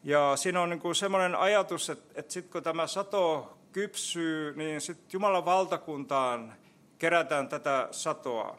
Ja 0.07 0.35
siinä 0.35 0.61
on 0.61 0.69
niin 0.69 0.95
semmoinen 0.95 1.35
ajatus, 1.35 1.89
että, 1.89 2.19
että 2.19 2.33
sitten 2.33 2.51
kun 2.51 2.63
tämä 2.63 2.87
sato 2.87 3.57
kypsyy, 3.71 4.55
niin 4.55 4.81
sitten 4.81 5.07
Jumalan 5.13 5.45
valtakuntaan 5.45 6.53
kerätään 6.99 7.47
tätä 7.47 7.87
satoa. 7.91 8.57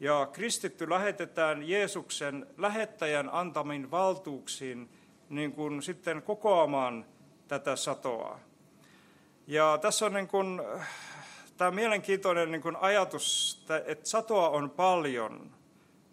Ja 0.00 0.28
kristitty 0.32 0.90
lähetetään 0.90 1.68
Jeesuksen 1.68 2.46
lähettäjän 2.58 3.30
antamin 3.32 3.90
valtuuksiin 3.90 4.88
niin 5.28 5.52
kuin 5.52 5.82
sitten 5.82 6.22
kokoamaan 6.22 7.04
tätä 7.48 7.76
satoa. 7.76 8.40
Ja 9.46 9.78
tässä 9.82 10.06
on 10.06 10.12
niin 10.12 10.28
kuin, 10.28 10.62
tämä 11.56 11.70
mielenkiintoinen 11.70 12.50
niin 12.50 12.62
kuin 12.62 12.76
ajatus, 12.76 13.58
että 13.86 14.08
satoa 14.08 14.48
on 14.48 14.70
paljon, 14.70 15.50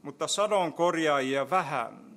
mutta 0.02 0.28
sadon 0.28 0.74
korjaajia 0.74 1.50
vähän. 1.50 2.15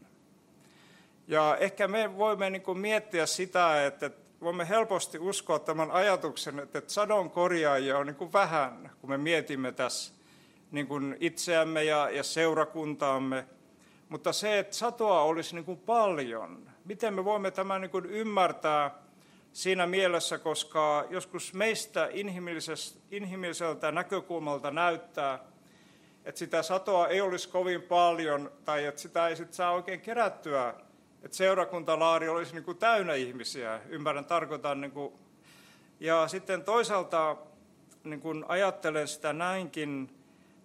Ja 1.29 1.57
ehkä 1.57 1.89
me 1.89 2.19
voimme 2.19 2.51
niin 2.51 2.63
kuin 2.63 2.79
miettiä 2.79 3.27
sitä, 3.27 3.87
että 3.87 4.11
voimme 4.41 4.69
helposti 4.69 5.19
uskoa 5.19 5.59
tämän 5.59 5.91
ajatuksen, 5.91 6.59
että 6.59 6.83
sadon 6.87 7.31
korjaajia 7.31 7.99
on 7.99 8.07
niin 8.07 8.17
kuin 8.17 8.33
vähän, 8.33 8.91
kun 9.01 9.11
me 9.11 9.19
mietimme 9.19 9.73
tässä 9.73 10.13
niin 10.71 10.87
kuin 10.87 11.17
itseämme 11.21 11.85
ja, 11.85 12.11
ja 12.11 12.23
seurakuntaamme, 12.23 13.45
mutta 14.09 14.33
se, 14.33 14.59
että 14.59 14.77
satoa 14.77 15.23
olisi 15.23 15.55
niin 15.55 15.65
kuin 15.65 15.79
paljon, 15.79 16.71
miten 16.85 17.15
me 17.15 17.25
voimme 17.25 17.51
tämän 17.51 17.81
niin 17.81 17.91
kuin 17.91 18.07
ymmärtää 18.07 18.91
siinä 19.53 19.87
mielessä, 19.87 20.39
koska 20.39 21.05
joskus 21.11 21.55
meistä 21.55 22.09
inhimilliseltä 23.11 23.93
näkökulmalta 23.93 24.71
näyttää, 24.71 25.39
että 26.25 26.39
sitä 26.39 26.63
satoa 26.63 27.09
ei 27.09 27.21
olisi 27.21 27.49
kovin 27.49 27.83
paljon 27.83 28.53
tai 28.65 28.85
että 28.85 29.01
sitä 29.01 29.29
ei 29.29 29.37
sit 29.37 29.53
saa 29.53 29.73
oikein 29.73 30.01
kerättyä, 30.01 30.75
että 31.23 31.37
seurakuntalaari 31.37 32.29
olisi 32.29 32.55
niin 32.55 32.65
kuin 32.65 32.79
täynnä 32.79 33.15
ihmisiä, 33.15 33.81
ymmärrän, 33.89 34.25
tarkoitan. 34.25 34.81
Niin 34.81 34.91
kuin, 34.91 35.13
ja 36.01 36.29
sitten 36.29 36.65
toisaalta 36.65 37.37
niin 38.05 38.21
kuin 38.21 38.45
ajattelen 38.49 39.09
sitä 39.09 39.33
näinkin, 39.33 40.15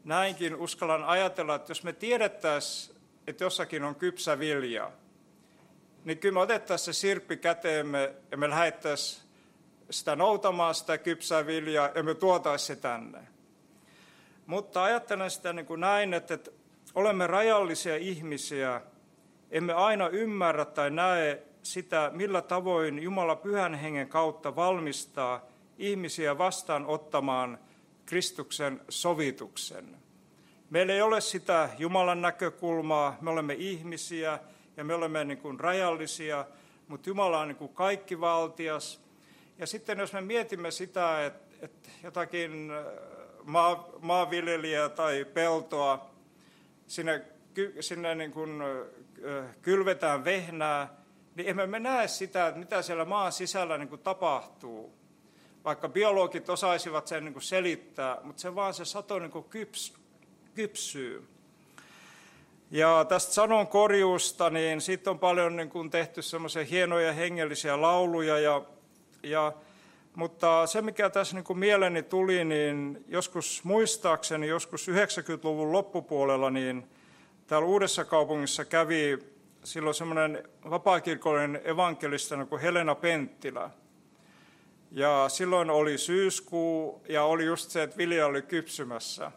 näinkin 0.03 0.55
uskallan 0.55 1.03
ajatella, 1.03 1.55
että 1.55 1.71
jos 1.71 1.83
me 1.83 1.93
tiedettäisiin, 1.93 2.97
että 3.27 3.43
jossakin 3.43 3.83
on 3.83 3.95
kypsä 3.95 4.39
vilja, 4.39 4.91
niin 6.03 6.17
kyllä 6.17 6.33
me 6.33 6.39
otettaisiin 6.39 6.93
se 6.93 6.99
sirppi 6.99 7.37
käteemme 7.37 8.13
ja 8.31 8.37
me 8.37 8.49
lähettäisiin 8.49 9.23
sitä 9.89 10.15
noutamaan 10.15 10.75
sitä 10.75 10.97
kypsää 10.97 11.45
viljaa 11.45 11.89
ja 11.95 12.03
me 12.03 12.15
tuotaisiin 12.15 12.67
se 12.67 12.81
tänne. 12.81 13.19
Mutta 14.45 14.83
ajattelen 14.83 15.31
sitä 15.31 15.53
niin 15.53 15.65
kuin 15.65 15.79
näin, 15.79 16.13
että, 16.13 16.33
että 16.33 16.51
olemme 16.95 17.27
rajallisia 17.27 17.95
ihmisiä, 17.95 18.81
emme 19.53 19.73
aina 19.73 20.07
ymmärrä 20.07 20.65
tai 20.65 20.91
näe 20.91 21.43
sitä, 21.63 22.11
millä 22.13 22.41
tavoin 22.41 23.03
Jumala 23.03 23.35
pyhän 23.35 23.73
hengen 23.73 24.09
kautta 24.09 24.55
valmistaa 24.55 25.41
ihmisiä 25.77 26.37
vastaanottamaan 26.37 27.59
Kristuksen 28.05 28.81
sovituksen. 28.89 29.97
Meillä 30.69 30.93
ei 30.93 31.01
ole 31.01 31.21
sitä 31.21 31.69
Jumalan 31.77 32.21
näkökulmaa, 32.21 33.17
me 33.21 33.29
olemme 33.29 33.53
ihmisiä 33.53 34.39
ja 34.77 34.83
me 34.83 34.93
olemme 34.93 35.25
niin 35.25 35.37
kuin 35.37 35.59
rajallisia, 35.59 36.45
mutta 36.87 37.09
Jumala 37.09 37.39
on 37.39 37.47
niin 37.47 37.55
kuin 37.55 37.73
kaikkivaltias. 37.73 39.01
Ja 39.57 39.67
sitten 39.67 39.99
jos 39.99 40.13
me 40.13 40.21
mietimme 40.21 40.71
sitä, 40.71 41.25
että, 41.25 41.55
että 41.65 41.89
jotakin 42.03 42.71
äh, 42.71 42.85
maa, 43.43 43.89
maanviljelijää 44.01 44.89
tai 44.89 45.25
peltoa, 45.33 46.09
sinne, 46.87 47.21
sinne 47.79 48.15
niin 48.15 48.31
kuin, 48.31 48.61
äh, 48.61 48.67
kylvetään 49.61 50.25
vehnää, 50.25 50.95
niin 51.35 51.49
emme 51.49 51.67
me 51.67 51.79
näe 51.79 52.07
sitä, 52.07 52.47
että 52.47 52.59
mitä 52.59 52.81
siellä 52.81 53.05
maan 53.05 53.31
sisällä 53.31 53.77
niin 53.77 53.89
kuin 53.89 54.01
tapahtuu 54.01 55.03
vaikka 55.63 55.89
biologit 55.89 56.49
osaisivat 56.49 57.07
sen 57.07 57.25
niin 57.25 57.33
kuin 57.33 57.43
selittää, 57.43 58.17
mutta 58.23 58.41
se 58.41 58.55
vaan 58.55 58.73
se 58.73 58.85
sato 58.85 59.19
niin 59.19 59.31
kuin 59.31 59.45
kyps, 59.45 59.93
kypsyy. 60.55 61.27
Ja 62.71 63.05
tästä 63.09 63.33
sanon 63.33 63.67
korjuusta, 63.67 64.49
niin 64.49 64.81
siitä 64.81 65.11
on 65.11 65.19
paljon 65.19 65.55
niin 65.55 65.69
kuin 65.69 65.89
tehty 65.89 66.21
semmoisia 66.21 66.63
hienoja 66.63 67.13
hengellisiä 67.13 67.81
lauluja. 67.81 68.39
Ja, 68.39 68.61
ja, 69.23 69.53
mutta 70.15 70.67
se, 70.67 70.81
mikä 70.81 71.09
tässä 71.09 71.35
niin 71.35 71.43
kuin 71.43 71.59
mieleni 71.59 72.03
tuli, 72.03 72.45
niin 72.45 73.03
joskus 73.07 73.63
muistaakseni, 73.63 74.47
joskus 74.47 74.87
90-luvun 74.87 75.71
loppupuolella, 75.71 76.49
niin 76.49 76.87
täällä 77.47 77.67
Uudessa 77.67 78.05
kaupungissa 78.05 78.65
kävi 78.65 79.19
silloin 79.63 79.95
semmoinen 79.95 80.43
vapaakirkollinen 80.69 81.61
evankelista 81.63 82.45
kuin 82.45 82.61
Helena 82.61 82.95
Penttilä– 82.95 83.69
ja 84.93 85.25
silloin 85.27 85.69
oli 85.69 85.97
syyskuu 85.97 87.03
ja 87.09 87.23
oli 87.23 87.45
just 87.45 87.69
se, 87.69 87.83
että 87.83 87.97
vilja 87.97 88.25
oli 88.25 88.41
kypsymässä. 88.41 89.31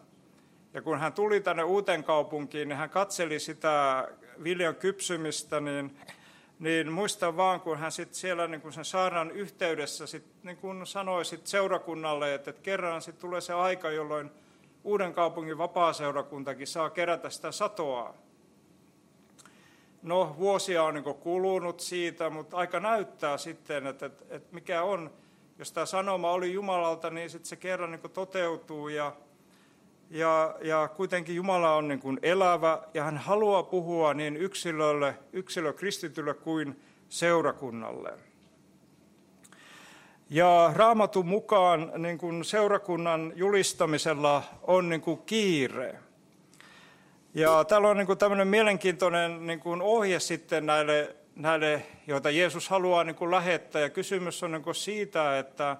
Ja 0.73 0.81
kun 0.81 0.99
hän 0.99 1.13
tuli 1.13 1.41
tänne 1.41 1.63
uuteen 1.63 2.03
kaupunkiin, 2.03 2.67
niin 2.67 2.77
hän 2.77 2.89
katseli 2.89 3.39
sitä 3.39 4.07
viljan 4.43 4.75
kypsymistä, 4.75 5.59
niin, 5.59 5.97
niin 6.59 6.91
muistan 6.91 7.37
vaan, 7.37 7.61
kun 7.61 7.79
hän 7.79 7.91
sitten 7.91 8.15
siellä 8.15 8.47
niin 8.47 8.61
kun 8.61 8.73
sen 8.73 8.85
saarnan 8.85 9.31
yhteydessä 9.31 10.07
sit, 10.07 10.23
niin 10.43 10.57
kun 10.57 10.87
sanoi 10.87 11.25
sit 11.25 11.47
seurakunnalle, 11.47 12.33
että, 12.33 12.49
että 12.49 12.63
kerran 12.63 13.01
sitten 13.01 13.21
tulee 13.21 13.41
se 13.41 13.53
aika, 13.53 13.91
jolloin 13.91 14.31
uuden 14.87 15.13
kaupungin 15.13 15.57
vapaaseurakuntakin 15.57 16.67
saa 16.67 16.89
kerätä 16.89 17.29
sitä 17.29 17.51
satoa. 17.51 18.13
No, 20.01 20.35
vuosia 20.37 20.83
on 20.83 20.93
niin 20.93 21.03
kulunut 21.03 21.79
siitä, 21.79 22.29
mutta 22.29 22.57
aika 22.57 22.79
näyttää 22.79 23.37
sitten, 23.37 23.87
että, 23.87 24.05
että, 24.05 24.25
että 24.29 24.55
mikä 24.55 24.83
on 24.83 25.11
jos 25.59 25.71
tämä 25.71 25.85
sanoma 25.85 26.31
oli 26.31 26.53
Jumalalta, 26.53 27.09
niin 27.09 27.29
sitten 27.29 27.49
se 27.49 27.55
kerran 27.55 27.91
niin 27.91 28.11
toteutuu 28.13 28.87
ja, 28.87 29.13
ja, 30.09 30.55
ja 30.61 30.89
kuitenkin 30.95 31.35
Jumala 31.35 31.75
on 31.75 31.87
niin 31.87 32.19
elävä 32.21 32.81
ja 32.93 33.03
hän 33.03 33.17
haluaa 33.17 33.63
puhua 33.63 34.13
niin 34.13 34.37
yksilölle, 34.37 35.15
yksilö 35.33 35.73
kristitylle 35.73 36.33
kuin 36.33 36.81
seurakunnalle. 37.09 38.13
Ja 40.29 40.71
raamatun 40.75 41.27
mukaan 41.27 41.91
niin 41.97 42.17
kuin 42.17 42.45
seurakunnan 42.45 43.33
julistamisella 43.35 44.43
on 44.63 44.89
niin 44.89 45.01
kuin 45.01 45.19
kiire. 45.25 45.95
Ja 47.33 47.63
täällä 47.63 47.89
on 47.89 47.97
niin 47.97 48.07
kuin 48.07 48.19
tämmöinen 48.19 48.47
mielenkiintoinen 48.47 49.47
niin 49.47 49.59
kuin 49.59 49.81
ohje 49.81 50.19
sitten 50.19 50.65
näille, 50.65 51.15
näille, 51.35 51.83
joita 52.07 52.29
Jeesus 52.29 52.69
haluaa 52.69 53.03
niin 53.03 53.15
kuin 53.15 53.31
lähettää. 53.31 53.81
Ja 53.81 53.89
kysymys 53.89 54.43
on 54.43 54.51
niin 54.51 54.63
kuin 54.63 54.75
siitä, 54.75 55.39
että, 55.39 55.77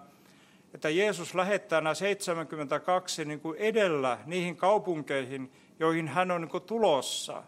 että 0.74 0.90
Jeesus 0.90 1.36
lähettää 1.36 1.82
nämä 1.82 1.94
72 1.94 3.26
niin 3.26 3.40
kuin 3.40 3.58
edellä 3.60 4.18
niihin 4.26 4.56
kaupunkeihin, 4.56 5.52
joihin 5.80 6.08
hän 6.08 6.32
on 6.32 6.42
niin 6.42 6.50
kuin 6.50 6.64
tulossa. 6.64 7.44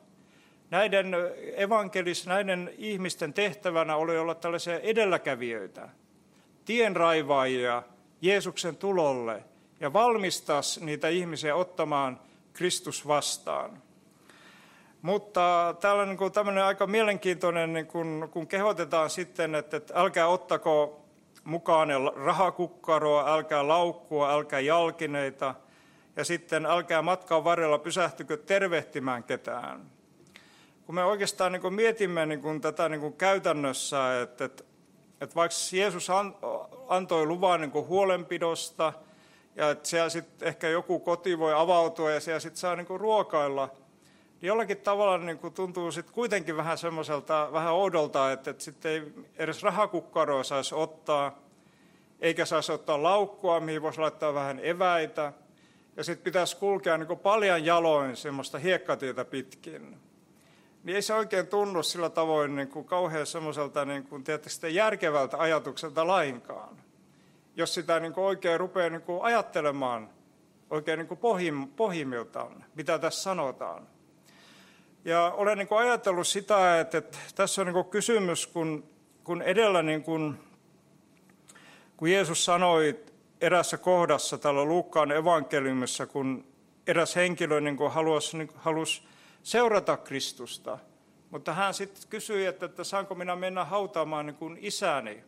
Näiden 0.70 1.16
evankelis, 1.56 2.28
näiden 2.28 2.74
ihmisten 2.78 3.34
tehtävänä 3.34 3.96
oli 3.96 4.18
olla 4.18 4.36
tällaisia 4.36 4.80
edelläkävijöitä, 4.80 5.90
tienraivaajia 6.70 7.84
Jeesuksen 8.22 8.78
tulolle 8.78 9.44
ja 9.80 9.94
valmistaa 9.94 10.62
niitä 10.80 11.08
ihmisiä 11.08 11.56
ottamaan 11.56 12.20
Kristus 12.54 13.08
vastaan. 13.08 13.82
Mutta 15.02 15.76
täällä 15.80 16.02
on 16.02 16.10
niin 16.10 16.32
tämmöinen 16.32 16.64
aika 16.64 16.88
mielenkiintoinen, 16.88 17.74
niin 17.74 17.88
kun, 17.88 18.30
kun 18.32 18.48
kehotetaan 18.48 19.10
sitten, 19.10 19.56
että, 19.56 19.78
että 19.78 19.94
älkää 19.96 20.28
ottako 20.28 21.06
mukaan 21.44 21.90
rahakukkaroa, 22.16 23.34
älkää 23.34 23.68
laukkua, 23.68 24.34
älkää 24.34 24.60
jalkineita, 24.60 25.56
ja 26.16 26.24
sitten 26.26 26.66
älkää 26.66 27.02
matkan 27.02 27.44
varrella 27.44 27.78
pysähtykö 27.80 28.38
tervehtimään 28.38 29.24
ketään. 29.24 29.82
Kun 30.86 30.96
me 30.96 31.04
oikeastaan 31.04 31.52
niin 31.52 31.74
mietimme 31.74 32.26
niin 32.26 32.62
tätä 32.62 32.90
niin 32.90 33.14
käytännössä, 33.14 34.22
että, 34.22 34.46
että, 34.46 34.69
että 35.22 35.36
vaikka 35.36 35.58
Jeesus 35.72 36.08
antoi 36.88 37.26
luvan 37.26 37.62
niin 37.62 37.88
huolenpidosta, 37.88 38.94
ja 39.56 39.70
että 39.70 39.90
siellä 39.90 40.10
sitten 40.10 40.48
ehkä 40.48 40.70
joku 40.70 41.00
koti 41.00 41.40
voi 41.40 41.54
avautua 41.54 42.12
ja 42.12 42.20
siellä 42.20 42.40
sitten 42.40 42.60
saa 42.60 42.76
niin 42.76 42.88
ruokailla– 43.00 43.70
niin 44.42 44.48
jollakin 44.48 44.78
tavalla 44.78 45.18
niin 45.18 45.40
kuin 45.40 45.54
tuntuu 45.54 45.92
sitten 45.92 46.14
kuitenkin 46.14 46.58
vähän 46.58 46.78
semmoiselta, 46.78 47.50
vähän 47.54 47.74
oudolta, 47.74 48.32
että, 48.32 48.52
että 48.52 48.64
sitten 48.64 48.92
ei 48.92 49.04
edes 49.38 49.64
rahakukkaroa 49.64 50.44
saisi 50.44 50.76
ottaa, 50.76 51.40
eikä 52.20 52.46
saisi 52.46 52.72
ottaa 52.72 53.04
laukkua, 53.04 53.60
mihin 53.60 53.82
voisi 53.82 54.00
laittaa 54.00 54.34
vähän 54.34 54.60
eväitä, 54.64 55.34
ja 55.98 56.04
sitten 56.04 56.24
pitäisi 56.24 56.58
kulkea 56.58 56.98
niin 56.98 57.08
kuin 57.08 57.20
paljon 57.20 57.66
jaloin 57.66 58.16
semmoista 58.16 58.60
hiekkatietä 58.60 59.26
pitkin. 59.26 59.98
Niin 60.84 60.96
ei 60.96 61.02
se 61.02 61.14
oikein 61.14 61.48
tunnu 61.48 61.84
sillä 61.84 62.10
tavoin 62.10 62.56
niin 62.56 62.68
kuin 62.68 62.86
kauhean 62.86 63.26
semmoiselta 63.26 63.86
niin 63.86 64.04
kuin, 64.04 64.24
tiedätkö, 64.24 64.70
järkevältä 64.70 65.38
ajatukselta 65.38 66.08
lainkaan. 66.08 66.78
Jos 67.56 67.74
sitä 67.74 68.00
niin 68.00 68.14
kuin 68.14 68.26
oikein 68.26 68.60
rupeaa 68.60 68.90
niin 68.90 69.02
kuin 69.02 69.22
ajattelemaan 69.22 70.10
oikein 70.70 70.98
niin 70.98 71.08
kuin 71.08 71.18
pohjim, 71.18 71.68
pohjimmiltaan, 71.68 72.66
mitä 72.76 73.00
tässä 73.00 73.24
sanotaan. 73.24 73.88
Ja 75.06 75.34
olen 75.38 75.58
niin 75.58 75.68
kuin 75.68 75.80
ajatellut 75.80 76.28
sitä, 76.28 76.80
että, 76.80 76.98
että 76.98 77.18
tässä 77.36 77.62
on 77.62 77.68
niin 77.68 77.74
kuin 77.74 77.86
kysymys, 77.86 78.48
kun, 78.48 78.84
kun 79.24 79.42
edellä 79.42 79.84
niin 79.84 80.04
kuin, 80.04 80.40
kun 81.98 82.12
Jeesus 82.12 82.46
sanoi 82.46 83.00
erässä 83.42 83.78
kohdassa 83.78 84.38
tällä 84.38 84.66
Luukkaan 84.66 85.12
evankeliumissa, 85.12 86.08
kun 86.08 86.46
eräs 86.88 87.16
henkilö 87.16 87.62
niin 87.62 87.78
kuin 87.78 87.92
halusi, 87.92 88.38
niin 88.38 88.48
kuin, 88.48 88.60
halusi 88.60 89.04
seurata 89.44 89.98
Kristusta, 89.98 90.78
mutta 91.30 91.54
hän 91.54 91.74
sitten 91.74 92.04
kysyi, 92.10 92.46
että, 92.46 92.66
että 92.66 92.84
saanko 92.84 93.16
minä 93.16 93.36
mennä 93.36 93.66
hautaamaan 93.66 94.26
niin 94.26 94.36
kuin 94.36 94.58
isäni. 94.62 95.24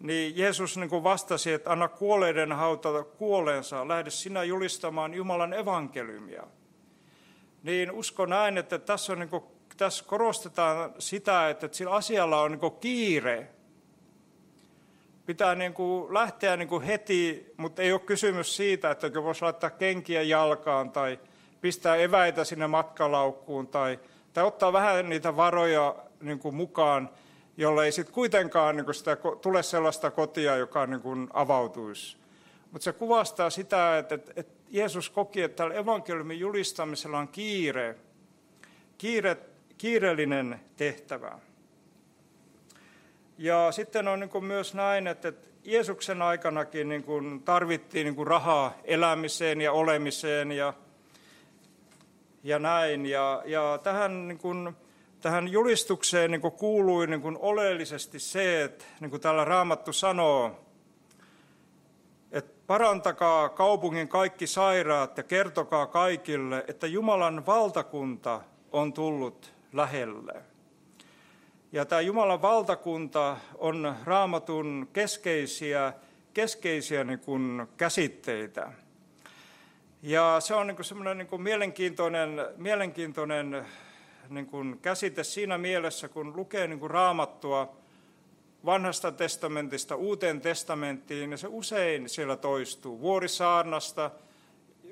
Niin 0.00 0.36
Jeesus 0.36 0.76
niin 0.76 0.90
kuin 0.90 1.04
vastasi, 1.04 1.52
että 1.52 1.72
anna 1.72 1.88
kuolleiden 1.88 2.52
hautata 2.52 3.04
kuoleensa, 3.04 3.88
lähde 3.88 4.10
sinä 4.10 4.44
julistamaan 4.44 5.14
Jumalan 5.14 5.52
evankeliumia 5.52 6.46
niin 7.62 7.90
usko 7.92 8.26
näin, 8.26 8.58
että 8.58 8.78
tässä, 8.78 9.12
on 9.12 9.18
niin 9.18 9.28
kuin, 9.28 9.44
tässä 9.76 10.04
korostetaan 10.04 10.94
sitä, 10.98 11.48
että 11.48 11.68
sillä 11.72 11.94
asialla 11.94 12.42
on 12.42 12.50
niin 12.52 12.72
kiire. 12.80 13.50
Pitää 15.26 15.54
niin 15.54 15.74
kuin 15.74 16.14
lähteä 16.14 16.56
niin 16.56 16.68
kuin 16.68 16.82
heti, 16.82 17.52
mutta 17.56 17.82
ei 17.82 17.92
ole 17.92 18.00
kysymys 18.00 18.56
siitä, 18.56 18.90
että 18.90 19.22
voisi 19.22 19.42
laittaa 19.42 19.70
kenkiä 19.70 20.22
jalkaan 20.22 20.90
tai 20.90 21.18
pistää 21.60 21.96
eväitä 21.96 22.44
sinne 22.44 22.66
matkalaukkuun 22.66 23.66
tai, 23.66 23.98
tai 24.32 24.44
ottaa 24.44 24.72
vähän 24.72 25.08
niitä 25.08 25.36
varoja 25.36 25.96
niin 26.20 26.38
kuin 26.38 26.54
mukaan, 26.54 27.10
jolle 27.56 27.84
ei 27.84 27.92
sitten 27.92 28.14
kuitenkaan 28.14 28.76
niin 28.76 28.84
kuin 28.84 28.94
sitä, 28.94 29.16
tule 29.42 29.62
sellaista 29.62 30.10
kotia, 30.10 30.56
joka 30.56 30.86
niin 30.86 31.00
kuin 31.00 31.28
avautuisi. 31.32 32.16
Mutta 32.72 32.84
se 32.84 32.92
kuvastaa 32.92 33.50
sitä, 33.50 33.98
että, 33.98 34.14
että, 34.14 34.32
että 34.36 34.52
Jeesus 34.70 35.10
koki, 35.10 35.42
että 35.42 35.56
tällä 35.56 35.74
evankeliumin 35.74 36.40
julistamisella 36.40 37.18
on 37.18 37.28
kiire, 37.28 37.96
kiire 38.98 39.36
kiireellinen 39.78 40.60
tehtävä. 40.76 41.38
Ja 43.38 43.72
sitten 43.72 44.08
on 44.08 44.20
niin 44.20 44.44
myös 44.44 44.74
näin, 44.74 45.06
että 45.06 45.32
Jeesuksen 45.64 46.22
aikanakin 46.22 46.88
niin 46.88 47.02
kuin 47.02 47.42
tarvittiin 47.42 48.04
niin 48.04 48.14
kuin 48.14 48.26
rahaa 48.26 48.78
elämiseen 48.84 49.60
ja 49.60 49.72
olemiseen 49.72 50.52
ja, 50.52 50.74
ja 52.48 52.58
näin. 52.58 53.06
Ja, 53.06 53.42
ja 53.46 53.78
tähän, 53.82 54.28
niin 54.28 54.38
kuin, 54.38 54.76
tähän 55.20 55.48
julistukseen 55.48 56.30
niin 56.30 56.40
kuin 56.40 56.52
kuului 56.52 57.06
niin 57.06 57.22
kuin 57.22 57.38
oleellisesti 57.40 58.18
se, 58.18 58.64
että 58.64 58.84
niin 59.00 59.10
kuin 59.10 59.20
täällä 59.20 59.44
Raamattu 59.44 59.92
sanoo, 59.92 60.68
Parantakaa 62.68 63.48
kaupungin 63.48 64.08
kaikki 64.08 64.46
sairaat 64.46 65.16
ja 65.16 65.22
kertokaa 65.22 65.86
kaikille, 65.86 66.64
että 66.68 66.86
Jumalan 66.86 67.46
valtakunta 67.46 68.40
on 68.72 68.92
tullut 68.92 69.52
lähelle. 69.72 70.42
Ja 71.72 71.84
tämä 71.84 72.00
Jumalan 72.00 72.42
valtakunta 72.42 73.36
on 73.58 73.94
raamatun 74.04 74.88
keskeisiä, 74.92 75.92
keskeisiä 76.34 77.04
niin 77.04 77.18
kuin 77.18 77.66
käsitteitä. 77.76 78.72
Ja 80.02 80.36
se 80.40 80.54
on 80.54 80.66
niin 80.66 80.84
semmoinen 80.84 81.18
niin 81.18 81.42
mielenkiintoinen, 81.42 82.46
mielenkiintoinen 82.56 83.66
niin 84.28 84.46
kuin 84.46 84.78
käsite 84.82 85.24
siinä 85.24 85.58
mielessä, 85.58 86.08
kun 86.08 86.36
lukee 86.36 86.66
niin 86.66 86.80
kuin 86.80 86.90
raamattua, 86.90 87.76
vanhasta 88.64 89.12
testamentista 89.12 89.96
uuteen 89.96 90.40
testamenttiin, 90.40 91.30
ja 91.30 91.36
se 91.36 91.46
usein 91.50 92.08
siellä 92.08 92.36
toistuu. 92.36 93.00
Vuorisaarnasta 93.00 94.10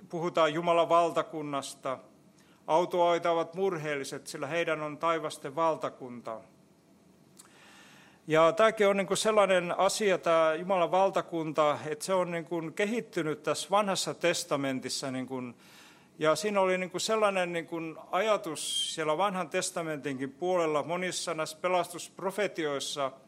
puhutaan 0.08 0.54
Jumalan 0.54 0.88
valtakunnasta. 0.88 1.98
Autooita 2.66 3.30
ovat 3.30 3.54
murheelliset, 3.54 4.26
sillä 4.26 4.46
heidän 4.46 4.82
on 4.82 4.98
taivasten 4.98 5.56
valtakunta. 5.56 6.40
Ja 8.26 8.52
tämäkin 8.52 8.88
on 8.88 8.96
niin 8.96 9.06
kuin 9.06 9.16
sellainen 9.16 9.78
asia, 9.78 10.18
tämä 10.18 10.54
Jumalan 10.54 10.90
valtakunta, 10.90 11.78
että 11.86 12.04
se 12.04 12.14
on 12.14 12.30
niin 12.30 12.44
kuin 12.44 12.72
kehittynyt 12.72 13.42
tässä 13.42 13.70
vanhassa 13.70 14.14
testamentissa. 14.14 15.10
Niin 15.10 15.26
kuin, 15.26 15.54
ja 16.18 16.36
siinä 16.36 16.60
oli 16.60 16.78
niin 16.78 16.90
kuin 16.90 17.00
sellainen 17.00 17.52
niin 17.52 17.66
kuin 17.66 17.96
ajatus 18.10 18.94
siellä 18.94 19.18
vanhan 19.18 19.50
testamentinkin 19.50 20.32
puolella 20.32 20.82
monissa 20.82 21.34
näissä 21.34 21.58
pelastusprofetioissa– 21.60 23.12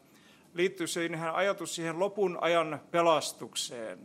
liittyy 0.53 0.87
siihen 0.87 1.33
ajatus 1.33 1.75
siihen 1.75 1.99
lopun 1.99 2.37
ajan 2.41 2.81
pelastukseen. 2.91 3.99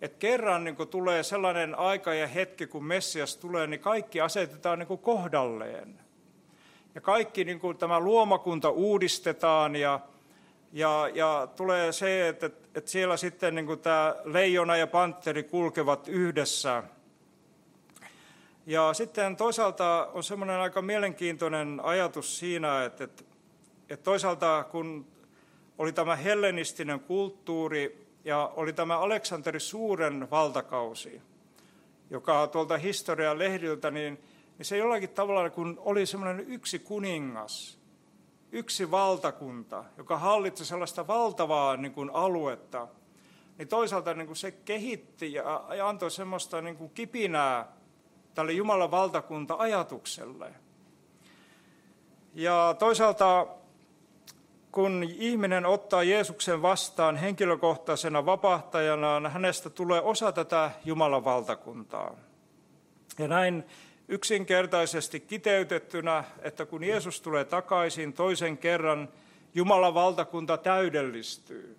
Että 0.00 0.18
kerran 0.18 0.64
niin 0.64 0.76
kun 0.76 0.88
tulee 0.88 1.22
sellainen 1.22 1.78
aika 1.78 2.14
ja 2.14 2.26
hetki, 2.26 2.66
kun 2.66 2.84
Messias 2.84 3.36
tulee, 3.36 3.66
niin 3.66 3.80
kaikki 3.80 4.20
asetetaan 4.20 4.78
niin 4.78 4.98
kohdalleen. 4.98 6.00
Ja 6.94 7.00
kaikki 7.00 7.44
niin 7.44 7.60
kuin 7.60 7.76
tämä 7.76 8.00
luomakunta 8.00 8.70
uudistetaan 8.70 9.76
ja, 9.76 10.00
ja, 10.72 11.10
ja 11.14 11.48
tulee 11.56 11.92
se, 11.92 12.28
että, 12.28 12.46
että 12.46 12.90
siellä 12.90 13.16
sitten 13.16 13.54
niin 13.54 13.66
kuin 13.66 13.80
tämä 13.80 14.14
leijona 14.24 14.76
ja 14.76 14.86
panteri 14.86 15.42
kulkevat 15.42 16.08
yhdessä. 16.08 16.82
Ja 18.66 18.94
sitten 18.94 19.36
toisaalta 19.36 20.08
on 20.12 20.22
semmoinen 20.22 20.60
aika 20.60 20.82
mielenkiintoinen 20.82 21.80
ajatus 21.82 22.38
siinä, 22.38 22.84
että, 22.84 23.04
että, 23.04 23.24
että 23.88 24.04
toisaalta 24.04 24.64
kun 24.70 25.06
oli 25.78 25.92
tämä 25.92 26.16
hellenistinen 26.16 27.00
kulttuuri 27.00 28.06
ja 28.24 28.52
oli 28.56 28.72
tämä 28.72 28.98
Aleksanteri 28.98 29.60
Suuren 29.60 30.30
valtakausi, 30.30 31.22
joka 32.10 32.46
tuolta 32.46 32.78
historian 32.78 33.38
lehdiltä, 33.38 33.90
niin, 33.90 34.18
niin 34.62 34.68
se 34.68 34.76
jollakin 34.76 35.10
tavalla, 35.10 35.50
kun 35.50 35.80
oli 35.84 36.06
semmoinen 36.06 36.40
yksi 36.48 36.78
kuningas, 36.78 37.78
yksi 38.52 38.90
valtakunta, 38.90 39.84
joka 39.96 40.18
hallitsi 40.18 40.64
sellaista 40.64 41.06
valtavaa 41.06 41.76
niin 41.76 41.92
kuin 41.92 42.10
aluetta, 42.12 42.88
niin 43.58 43.68
toisaalta 43.68 44.14
niin 44.14 44.26
kuin 44.26 44.36
se 44.36 44.50
kehitti 44.50 45.32
ja, 45.32 45.64
ja 45.76 45.88
antoi 45.88 46.10
semmoista 46.10 46.60
niin 46.60 46.76
kuin 46.76 46.90
kipinää 46.90 47.72
tälle 48.34 48.52
Jumalan 48.52 48.90
valtakunta-ajatukselle. 48.90 50.54
Ja 52.34 52.74
toisaalta 52.78 53.46
kun 54.72 55.04
ihminen 55.18 55.66
ottaa 55.66 56.02
Jeesuksen 56.02 56.62
vastaan 56.62 57.16
henkilökohtaisena 57.16 58.26
vapahtajanaan, 58.26 59.32
hänestä 59.32 59.70
tulee 59.70 60.00
osa 60.00 60.32
tätä 60.32 60.70
Jumalan 60.84 61.24
valtakuntaa. 61.24 62.14
Ja 63.18 63.28
näin 63.28 63.64
yksinkertaisesti 64.08 65.20
kiteytettynä, 65.20 66.24
että 66.42 66.66
kun 66.66 66.84
Jeesus 66.84 67.20
tulee 67.20 67.44
takaisin 67.44 68.12
toisen 68.12 68.58
kerran, 68.58 69.08
Jumalan 69.54 69.94
valtakunta 69.94 70.56
täydellistyy. 70.56 71.76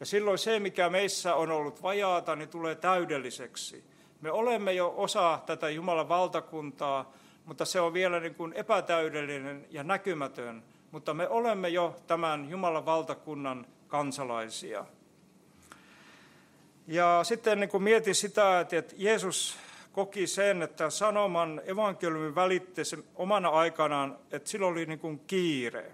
Ja 0.00 0.06
silloin 0.06 0.38
se, 0.38 0.60
mikä 0.60 0.90
meissä 0.90 1.34
on 1.34 1.50
ollut 1.50 1.82
vajaata, 1.82 2.36
niin 2.36 2.48
tulee 2.48 2.74
täydelliseksi. 2.74 3.84
Me 4.20 4.30
olemme 4.30 4.72
jo 4.72 4.94
osa 4.96 5.38
tätä 5.46 5.70
Jumalan 5.70 6.08
valtakuntaa, 6.08 7.12
mutta 7.44 7.64
se 7.64 7.80
on 7.80 7.92
vielä 7.92 8.20
niin 8.20 8.34
kuin 8.34 8.52
epätäydellinen 8.52 9.66
ja 9.70 9.82
näkymätön. 9.82 10.62
Mutta 10.90 11.14
me 11.14 11.28
olemme 11.28 11.68
jo 11.68 11.96
tämän 12.06 12.50
Jumalan 12.50 12.86
valtakunnan 12.86 13.66
kansalaisia. 13.88 14.84
Ja 16.86 17.20
sitten 17.22 17.60
niin 17.60 17.70
kuin 17.70 17.82
mietin 17.82 18.14
sitä, 18.14 18.60
että 18.60 18.94
Jeesus 18.96 19.56
koki 19.92 20.26
sen, 20.26 20.62
että 20.62 20.90
sanoman 20.90 21.62
evankeliumin 21.64 22.34
välitti 22.34 22.82
omana 23.14 23.48
aikanaan, 23.48 24.18
että 24.30 24.50
silloin 24.50 24.72
oli 24.72 24.86
niin 24.86 24.98
kuin 24.98 25.20
kiire. 25.26 25.92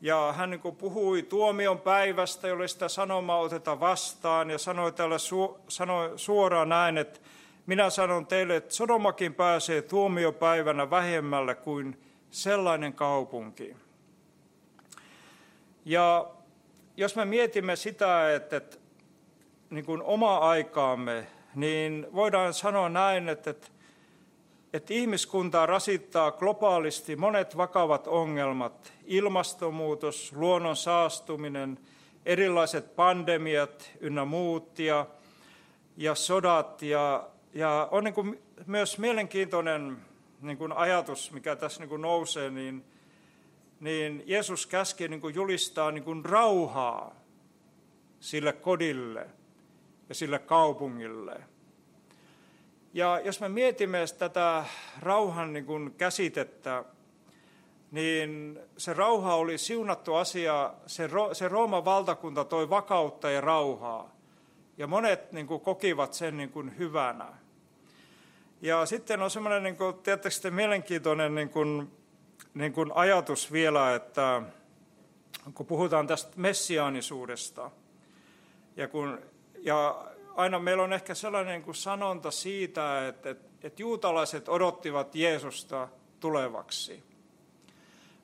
Ja 0.00 0.34
hän 0.36 0.50
niin 0.50 0.60
kuin 0.60 0.76
puhui 0.76 1.22
tuomion 1.22 1.80
päivästä, 1.80 2.48
jolle 2.48 2.68
sitä 2.68 2.88
sanomaa 2.88 3.38
oteta 3.38 3.80
vastaan, 3.80 4.50
ja 4.50 4.58
sanoi, 4.58 4.92
täällä 4.92 5.18
su, 5.18 5.58
sanoi 5.68 6.12
suoraan 6.18 6.68
näin, 6.68 6.98
että 6.98 7.20
minä 7.66 7.90
sanon 7.90 8.26
teille, 8.26 8.56
että 8.56 8.74
Sodomakin 8.74 9.34
pääsee 9.34 9.82
tuomiopäivänä 9.82 10.90
vähemmälle 10.90 11.54
kuin 11.54 12.00
sellainen 12.30 12.92
kaupunki. 12.92 13.76
Ja 15.84 16.26
jos 16.96 17.16
me 17.16 17.24
mietimme 17.24 17.76
sitä, 17.76 18.34
että, 18.34 18.56
että 18.56 18.76
niin 19.70 19.84
kuin 19.84 20.02
oma 20.02 20.38
aikaamme, 20.38 21.26
niin 21.56 22.06
voidaan 22.14 22.54
sanoa 22.54 22.88
näin, 22.88 23.28
että, 23.28 23.54
että, 24.72 24.94
ihmiskuntaa 24.94 25.66
rasittaa 25.66 26.32
globaalisti 26.32 27.16
monet 27.16 27.56
vakavat 27.56 28.06
ongelmat, 28.06 28.92
ilmastonmuutos, 29.04 30.32
luonnon 30.32 30.76
saastuminen, 30.76 31.78
erilaiset 32.26 32.96
pandemiat 32.96 33.90
ynnä 34.00 34.24
muut 34.24 34.78
ja, 34.78 35.06
ja 35.96 36.14
sodat. 36.14 36.82
Ja, 36.82 37.28
ja 37.54 37.88
on 37.90 38.04
niin 38.04 38.14
kuin 38.14 38.42
myös 38.66 38.98
mielenkiintoinen 38.98 39.96
niin 40.40 40.58
kuin 40.58 40.72
ajatus, 40.72 41.32
mikä 41.32 41.56
tässä 41.56 41.80
niin 41.80 41.88
kuin 41.88 42.02
nousee, 42.02 42.50
niin, 42.50 42.84
niin 43.80 44.22
Jeesus 44.26 44.66
käski 44.66 45.08
niin 45.08 45.20
kuin 45.20 45.34
julistaa 45.34 45.90
niin 45.90 46.04
kuin 46.04 46.24
rauhaa 46.24 47.14
sille 48.20 48.52
kodille 48.52 49.26
ja 50.08 50.14
sille 50.14 50.38
kaupungille. 50.38 51.40
Ja 52.94 53.20
jos 53.24 53.40
me 53.40 53.48
mietimme 53.48 54.04
tätä 54.18 54.64
rauhan 55.00 55.52
niin 55.52 55.66
kuin 55.66 55.94
käsitettä, 55.94 56.84
niin 57.90 58.58
se 58.76 58.92
rauha 58.92 59.34
oli 59.34 59.58
siunattu 59.58 60.14
asia, 60.14 60.74
se, 60.86 61.08
se 61.32 61.48
Rooman 61.48 61.84
valtakunta 61.84 62.44
toi 62.44 62.70
vakautta 62.70 63.30
ja 63.30 63.40
rauhaa. 63.40 64.16
Ja 64.78 64.86
monet 64.86 65.32
niin 65.32 65.46
kuin, 65.46 65.60
kokivat 65.60 66.14
sen 66.14 66.36
niin 66.36 66.50
kuin, 66.50 66.78
hyvänä. 66.78 67.26
Ja 68.60 68.86
sitten 68.86 69.22
on 69.22 69.30
semmoinen, 69.30 69.62
niin 69.62 69.76
tiedättekö 70.02 70.50
mielenkiintoinen 70.50 71.34
niin 71.34 71.48
kuin, 71.48 71.92
niin 72.54 72.72
kuin 72.72 72.92
ajatus 72.94 73.52
vielä, 73.52 73.94
että 73.94 74.42
kun 75.54 75.66
puhutaan 75.66 76.06
tästä 76.06 76.32
messiaanisuudesta, 76.36 77.70
ja, 78.76 78.88
kun, 78.88 79.18
ja 79.66 80.04
aina 80.36 80.58
meillä 80.58 80.82
on 80.82 80.92
ehkä 80.92 81.14
sellainen 81.14 81.62
kuin 81.62 81.74
sanonta 81.74 82.30
siitä, 82.30 83.08
että, 83.08 83.30
että, 83.30 83.48
että 83.62 83.82
juutalaiset 83.82 84.48
odottivat 84.48 85.14
Jeesusta 85.14 85.88
tulevaksi. 86.20 87.02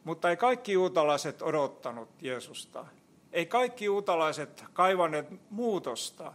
Mutta 0.05 0.31
ei 0.31 0.37
kaikki 0.37 0.72
juutalaiset 0.72 1.42
odottanut 1.42 2.09
Jeesusta. 2.20 2.87
Ei 3.33 3.46
kaikki 3.46 3.85
juutalaiset 3.85 4.64
kaivaneet 4.72 5.26
muutosta. 5.50 6.33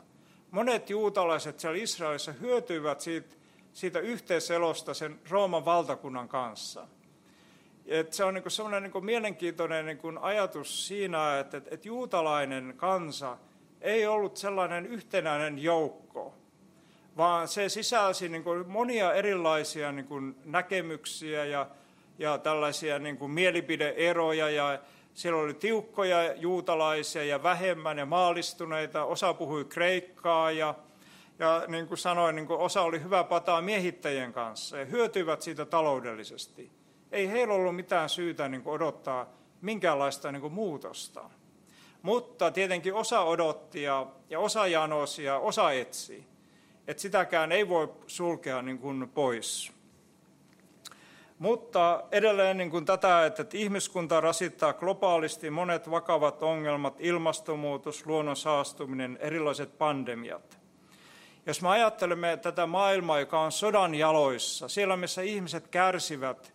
Monet 0.52 0.90
juutalaiset 0.90 1.60
siellä 1.60 1.78
Israelissa 1.78 2.32
hyötyivät 2.32 3.02
siitä, 3.02 3.36
siitä 3.74 4.00
yhteiselosta 4.00 4.94
sen 4.94 5.20
Rooman 5.30 5.66
valtakunnan 5.66 6.28
kanssa. 6.28 6.88
Et 7.86 8.14
se 8.14 8.24
on 8.24 8.34
niin 8.34 8.52
sellainen 8.52 8.92
niin 8.92 9.06
mielenkiintoinen 9.06 9.86
niin 9.86 10.18
ajatus 10.22 10.88
siinä, 10.88 11.40
että, 11.40 11.58
että, 11.58 11.70
että 11.74 11.88
juutalainen 11.88 12.74
kansa 12.78 13.38
ei 13.82 14.08
ollut 14.08 14.38
sellainen 14.38 14.86
yhtenäinen 14.86 15.60
joukko, 15.64 16.34
vaan 17.18 17.48
se 17.48 17.70
sisälsi 17.70 18.30
niin 18.30 18.44
monia 18.68 19.14
erilaisia 19.14 19.92
niin 19.92 20.36
näkemyksiä 20.46 21.46
ja 21.46 21.68
ja 22.20 22.38
tällaisia 22.38 23.00
niin 23.00 23.18
kuin 23.18 23.32
mielipideeroja 23.32 24.50
ja 24.50 24.80
siellä 25.14 25.42
oli 25.42 25.54
tiukkoja 25.54 26.34
juutalaisia 26.34 27.24
ja 27.24 27.44
vähemmän 27.44 27.98
ja 27.98 28.06
maalistuneita, 28.06 29.04
osa 29.04 29.34
puhui 29.34 29.66
kreikkaa 29.66 30.52
ja, 30.52 30.76
ja 31.40 31.64
niin 31.68 31.88
kuin 31.88 31.98
sanoin, 31.98 32.36
niin 32.36 32.48
kuin 32.48 32.60
osa 32.60 32.82
oli 32.82 33.04
hyvä 33.04 33.24
pataa 33.24 33.62
miehittäjien 33.62 34.34
kanssa 34.34 34.78
ja 34.78 34.86
hyötyivät 34.86 35.42
siitä 35.42 35.66
taloudellisesti. 35.66 36.72
Ei 37.12 37.32
heillä 37.32 37.54
ollut 37.54 37.76
mitään 37.76 38.10
syytä 38.10 38.50
niin 38.50 38.62
kuin 38.62 38.74
odottaa 38.74 39.30
minkäänlaista 39.62 40.32
niin 40.32 40.42
kuin 40.42 40.54
muutosta. 40.54 41.30
Mutta 42.08 42.52
tietenkin 42.52 42.94
osa 42.94 43.22
odotti 43.22 43.84
ja, 43.84 44.06
ja 44.30 44.40
osa 44.40 44.68
janosi 44.68 45.24
ja 45.24 45.38
osa 45.38 45.72
etsi. 45.72 46.28
Että 46.88 47.02
sitäkään 47.02 47.52
ei 47.52 47.70
voi 47.70 47.94
sulkea 48.08 48.62
niin 48.62 48.80
kuin 48.80 49.10
pois. 49.14 49.72
Mutta 51.40 52.04
edelleen 52.12 52.58
niin 52.58 52.72
kuin 52.72 52.86
tätä, 52.86 53.26
että 53.26 53.46
ihmiskunta 53.54 54.22
rasittaa 54.22 54.74
globaalisti 54.74 55.50
monet 55.50 55.92
vakavat 55.92 56.44
ongelmat, 56.44 56.96
ilmastonmuutos, 57.00 58.06
luonnon 58.06 58.36
saastuminen, 58.36 59.18
erilaiset 59.22 59.78
pandemiat. 59.78 60.60
Jos 61.46 61.62
me 61.62 61.70
ajattelemme 61.70 62.38
tätä 62.38 62.66
maailmaa, 62.66 63.20
joka 63.20 63.40
on 63.40 63.52
sodan 63.52 63.96
jaloissa, 63.96 64.68
siellä 64.68 64.98
missä 64.98 65.22
ihmiset 65.22 65.68
kärsivät, 65.68 66.54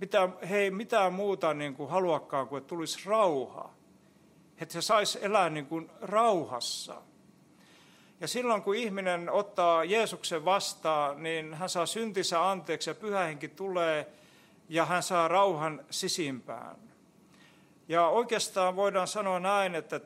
mitä, 0.00 0.28
he 0.50 0.58
ei 0.58 0.70
mitään 0.70 1.12
muuta 1.12 1.54
niin 1.54 1.74
kuin 1.74 1.90
haluakaan 1.90 2.48
kuin, 2.48 2.58
että 2.58 2.68
tulisi 2.68 3.08
rauha. 3.08 3.83
Että 4.64 4.72
se 4.72 4.82
saisi 4.82 5.18
elää 5.22 5.50
niin 5.50 5.66
kuin 5.66 5.90
rauhassa. 6.00 7.02
Ja 8.20 8.28
silloin 8.28 8.62
kun 8.62 8.74
ihminen 8.76 9.30
ottaa 9.30 9.84
Jeesuksen 9.84 10.44
vastaan, 10.44 11.22
niin 11.22 11.54
hän 11.54 11.68
saa 11.68 11.86
syntinsä 11.86 12.50
anteeksi 12.50 12.90
ja 12.90 12.94
pyhä 12.94 13.24
henki 13.24 13.48
tulee 13.48 14.12
ja 14.68 14.84
hän 14.84 15.02
saa 15.02 15.28
rauhan 15.28 15.84
sisimpään. 15.90 16.76
Ja 17.88 18.08
oikeastaan 18.08 18.76
voidaan 18.76 19.08
sanoa 19.08 19.40
näin, 19.40 19.74
että, 19.74 20.00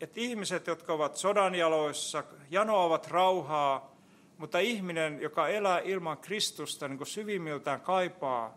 että 0.00 0.20
ihmiset, 0.20 0.66
jotka 0.66 0.92
ovat 0.92 1.16
sodanjaloissa, 1.16 2.24
janoavat 2.50 3.06
rauhaa, 3.06 3.96
mutta 4.38 4.58
ihminen, 4.58 5.20
joka 5.20 5.48
elää 5.48 5.78
ilman 5.78 6.18
Kristusta, 6.18 6.88
niin 6.88 6.98
kuin 6.98 7.08
syvimmiltään 7.08 7.80
kaipaa, 7.80 8.56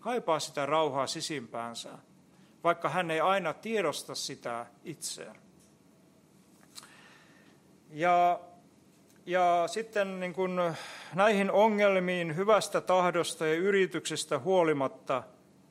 kaipaa 0.00 0.40
sitä 0.40 0.66
rauhaa 0.66 1.06
sisimpäänsä, 1.06 1.98
vaikka 2.64 2.88
hän 2.88 3.10
ei 3.10 3.20
aina 3.20 3.52
tiedosta 3.52 4.14
sitä 4.14 4.66
itseään. 4.84 5.36
Ja 7.90 8.40
ja 9.26 9.64
sitten 9.66 10.20
niin 10.20 10.32
kuin 10.32 10.60
näihin 11.14 11.50
ongelmiin 11.50 12.36
hyvästä 12.36 12.80
tahdosta 12.80 13.46
ja 13.46 13.54
yrityksestä 13.54 14.38
huolimatta 14.38 15.22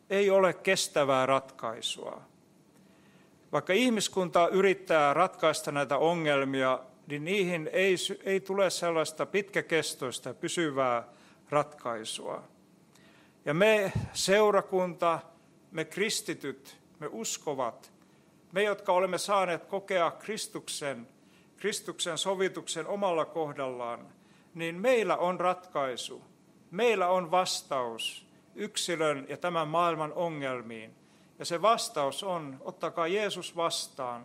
ei 0.10 0.30
ole 0.30 0.54
kestävää 0.54 1.26
ratkaisua. 1.26 2.22
Vaikka 3.52 3.74
ihmiskunta 3.74 4.48
yrittää 4.48 5.14
ratkaista 5.14 5.72
näitä 5.72 5.98
ongelmia, 5.98 6.80
niin 7.08 7.26
niihin 7.26 7.70
ei, 7.74 7.96
ei 8.24 8.40
tule 8.40 8.70
sellaista 8.70 9.26
pitkäkestoista 9.26 10.34
pysyvää 10.34 11.04
ratkaisua. 11.50 12.44
Ja 13.46 13.54
me 13.54 13.92
seurakunta, 14.14 15.20
me 15.72 15.86
kristityt, 15.86 16.79
me 17.00 17.08
uskovat, 17.12 17.92
me 18.52 18.64
jotka 18.64 18.94
olemme 18.94 19.18
saaneet 19.18 19.66
kokea 19.66 20.12
Kristuksen 20.12 21.08
Kristuksen 21.60 22.18
sovituksen 22.18 22.88
omalla 22.88 23.26
kohdallaan, 23.26 24.08
niin 24.54 24.76
meillä 24.76 25.18
on 25.18 25.40
ratkaisu, 25.40 26.22
meillä 26.72 27.08
on 27.08 27.32
vastaus 27.32 28.26
yksilön 28.56 29.26
ja 29.30 29.38
tämän 29.38 29.68
maailman 29.68 30.14
ongelmiin. 30.14 30.96
Ja 31.40 31.46
se 31.46 31.62
vastaus 31.62 32.24
on, 32.24 32.58
ottakaa 32.62 33.08
Jeesus 33.08 33.56
vastaan, 33.56 34.24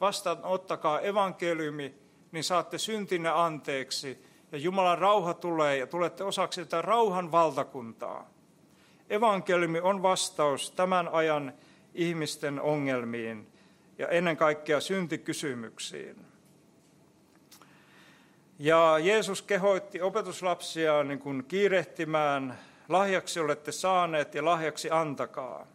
vastaan 0.00 0.38
ottakaa 0.42 1.00
evankeliumi, 1.00 1.94
niin 2.32 2.44
saatte 2.44 2.78
syntinne 2.78 3.28
anteeksi 3.28 4.24
ja 4.52 4.58
Jumalan 4.58 4.98
rauha 4.98 5.34
tulee 5.34 5.76
ja 5.76 5.86
tulette 5.86 6.24
osaksi 6.24 6.64
tätä 6.64 6.82
rauhan 6.82 7.32
valtakuntaa. 7.32 8.30
Evankeliumi 9.10 9.80
on 9.80 10.02
vastaus 10.02 10.70
tämän 10.70 11.08
ajan 11.08 11.52
ihmisten 11.94 12.60
ongelmiin 12.60 13.46
ja 13.98 14.08
ennen 14.08 14.36
kaikkea 14.36 14.80
syntikysymyksiin. 14.80 16.16
Ja 18.58 18.98
Jeesus 19.02 19.42
kehoitti 19.42 20.00
opetuslapsia 20.02 21.04
niin 21.04 21.18
kuin 21.18 21.44
kiirehtimään, 21.44 22.58
lahjaksi 22.88 23.40
olette 23.40 23.72
saaneet 23.72 24.34
ja 24.34 24.44
lahjaksi 24.44 24.90
antakaa. 24.90 25.66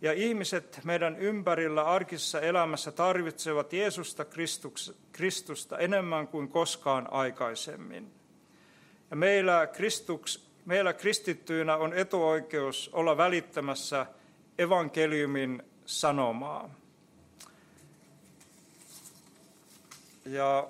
Ja 0.00 0.12
ihmiset 0.12 0.80
meidän 0.84 1.16
ympärillä 1.16 1.84
arkisessa 1.84 2.40
elämässä 2.40 2.92
tarvitsevat 2.92 3.72
Jeesusta 3.72 4.24
Kristusta 5.12 5.78
enemmän 5.78 6.28
kuin 6.28 6.48
koskaan 6.48 7.08
aikaisemmin. 7.12 8.12
Ja 9.10 9.16
meillä, 9.16 9.66
Kristuks, 9.66 10.48
meillä 10.64 10.92
kristittyinä 10.92 11.76
on 11.76 11.92
etuoikeus 11.92 12.90
olla 12.92 13.16
välittämässä 13.16 14.06
evankeliumin 14.58 15.62
sanomaa. 15.86 16.70
Ja, 20.24 20.68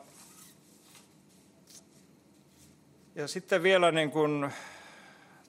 ja 3.15 3.29
sitten 3.29 3.63
vielä 3.63 3.93
niin 3.93 4.11
kuin 4.11 4.51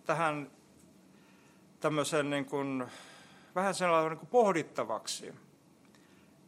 tähän 0.06 0.52
tämmöisen 1.80 2.30
niin 2.30 2.45
kuin, 2.45 2.86
vähän 3.56 3.76
sellainen 3.76 4.10
niin 4.10 4.19
kuin 4.19 4.30
pohdittavaksi. 4.30 5.34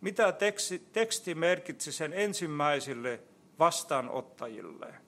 Mitä 0.01 0.31
teksti, 0.31 0.79
teksti 0.93 1.35
merkitsi 1.35 1.91
sen 1.91 2.13
ensimmäisille 2.13 3.19
vastaanottajille? 3.59 5.06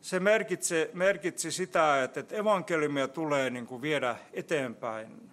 Se 0.00 0.20
merkitsi, 0.20 0.90
merkitsi 0.92 1.50
sitä, 1.50 2.04
että, 2.04 2.36
evankeliumia 2.36 3.08
tulee 3.08 3.50
niin 3.50 3.66
kuin 3.66 3.82
viedä 3.82 4.16
eteenpäin. 4.32 5.30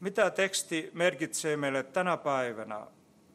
Mitä 0.00 0.30
teksti 0.30 0.90
merkitsee 0.94 1.56
meille 1.56 1.82
tänä 1.82 2.16
päivänä? 2.16 2.86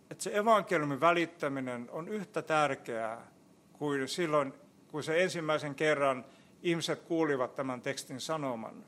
Että 0.10 0.24
se 0.24 0.38
evankeliumin 0.38 1.00
välittäminen 1.00 1.90
on 1.92 2.08
yhtä 2.08 2.42
tärkeää 2.42 3.28
kuin 3.74 4.08
silloin, 4.08 4.54
kun 4.88 5.04
se 5.04 5.24
ensimmäisen 5.24 5.76
kerran 5.76 6.26
ihmiset 6.64 7.02
kuulivat 7.02 7.56
tämän 7.56 7.82
tekstin 7.82 8.22
sanoman. 8.22 8.84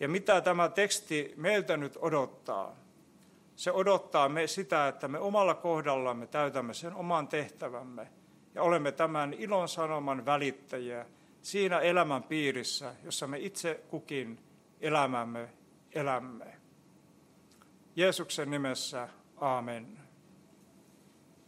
Ja 0.00 0.08
mitä 0.08 0.40
tämä 0.40 0.68
teksti 0.68 1.34
meiltä 1.36 1.76
nyt 1.76 1.98
odottaa? 2.00 2.76
Se 3.56 3.72
odottaa 3.72 4.28
me 4.28 4.46
sitä, 4.46 4.88
että 4.88 5.08
me 5.08 5.18
omalla 5.18 5.54
kohdallamme 5.54 6.26
täytämme 6.26 6.74
sen 6.74 6.94
oman 6.94 7.28
tehtävämme 7.28 8.08
ja 8.54 8.62
olemme 8.62 8.92
tämän 8.92 9.34
ilon 9.34 9.68
sanoman 9.68 10.24
välittäjiä 10.24 11.06
siinä 11.42 11.78
elämän 11.78 12.22
piirissä, 12.22 12.94
jossa 13.04 13.26
me 13.26 13.38
itse 13.38 13.80
kukin 13.88 14.38
elämämme 14.80 15.48
elämme. 15.94 16.46
Jeesuksen 17.96 18.50
nimessä, 18.50 19.08
amen. 19.36 19.98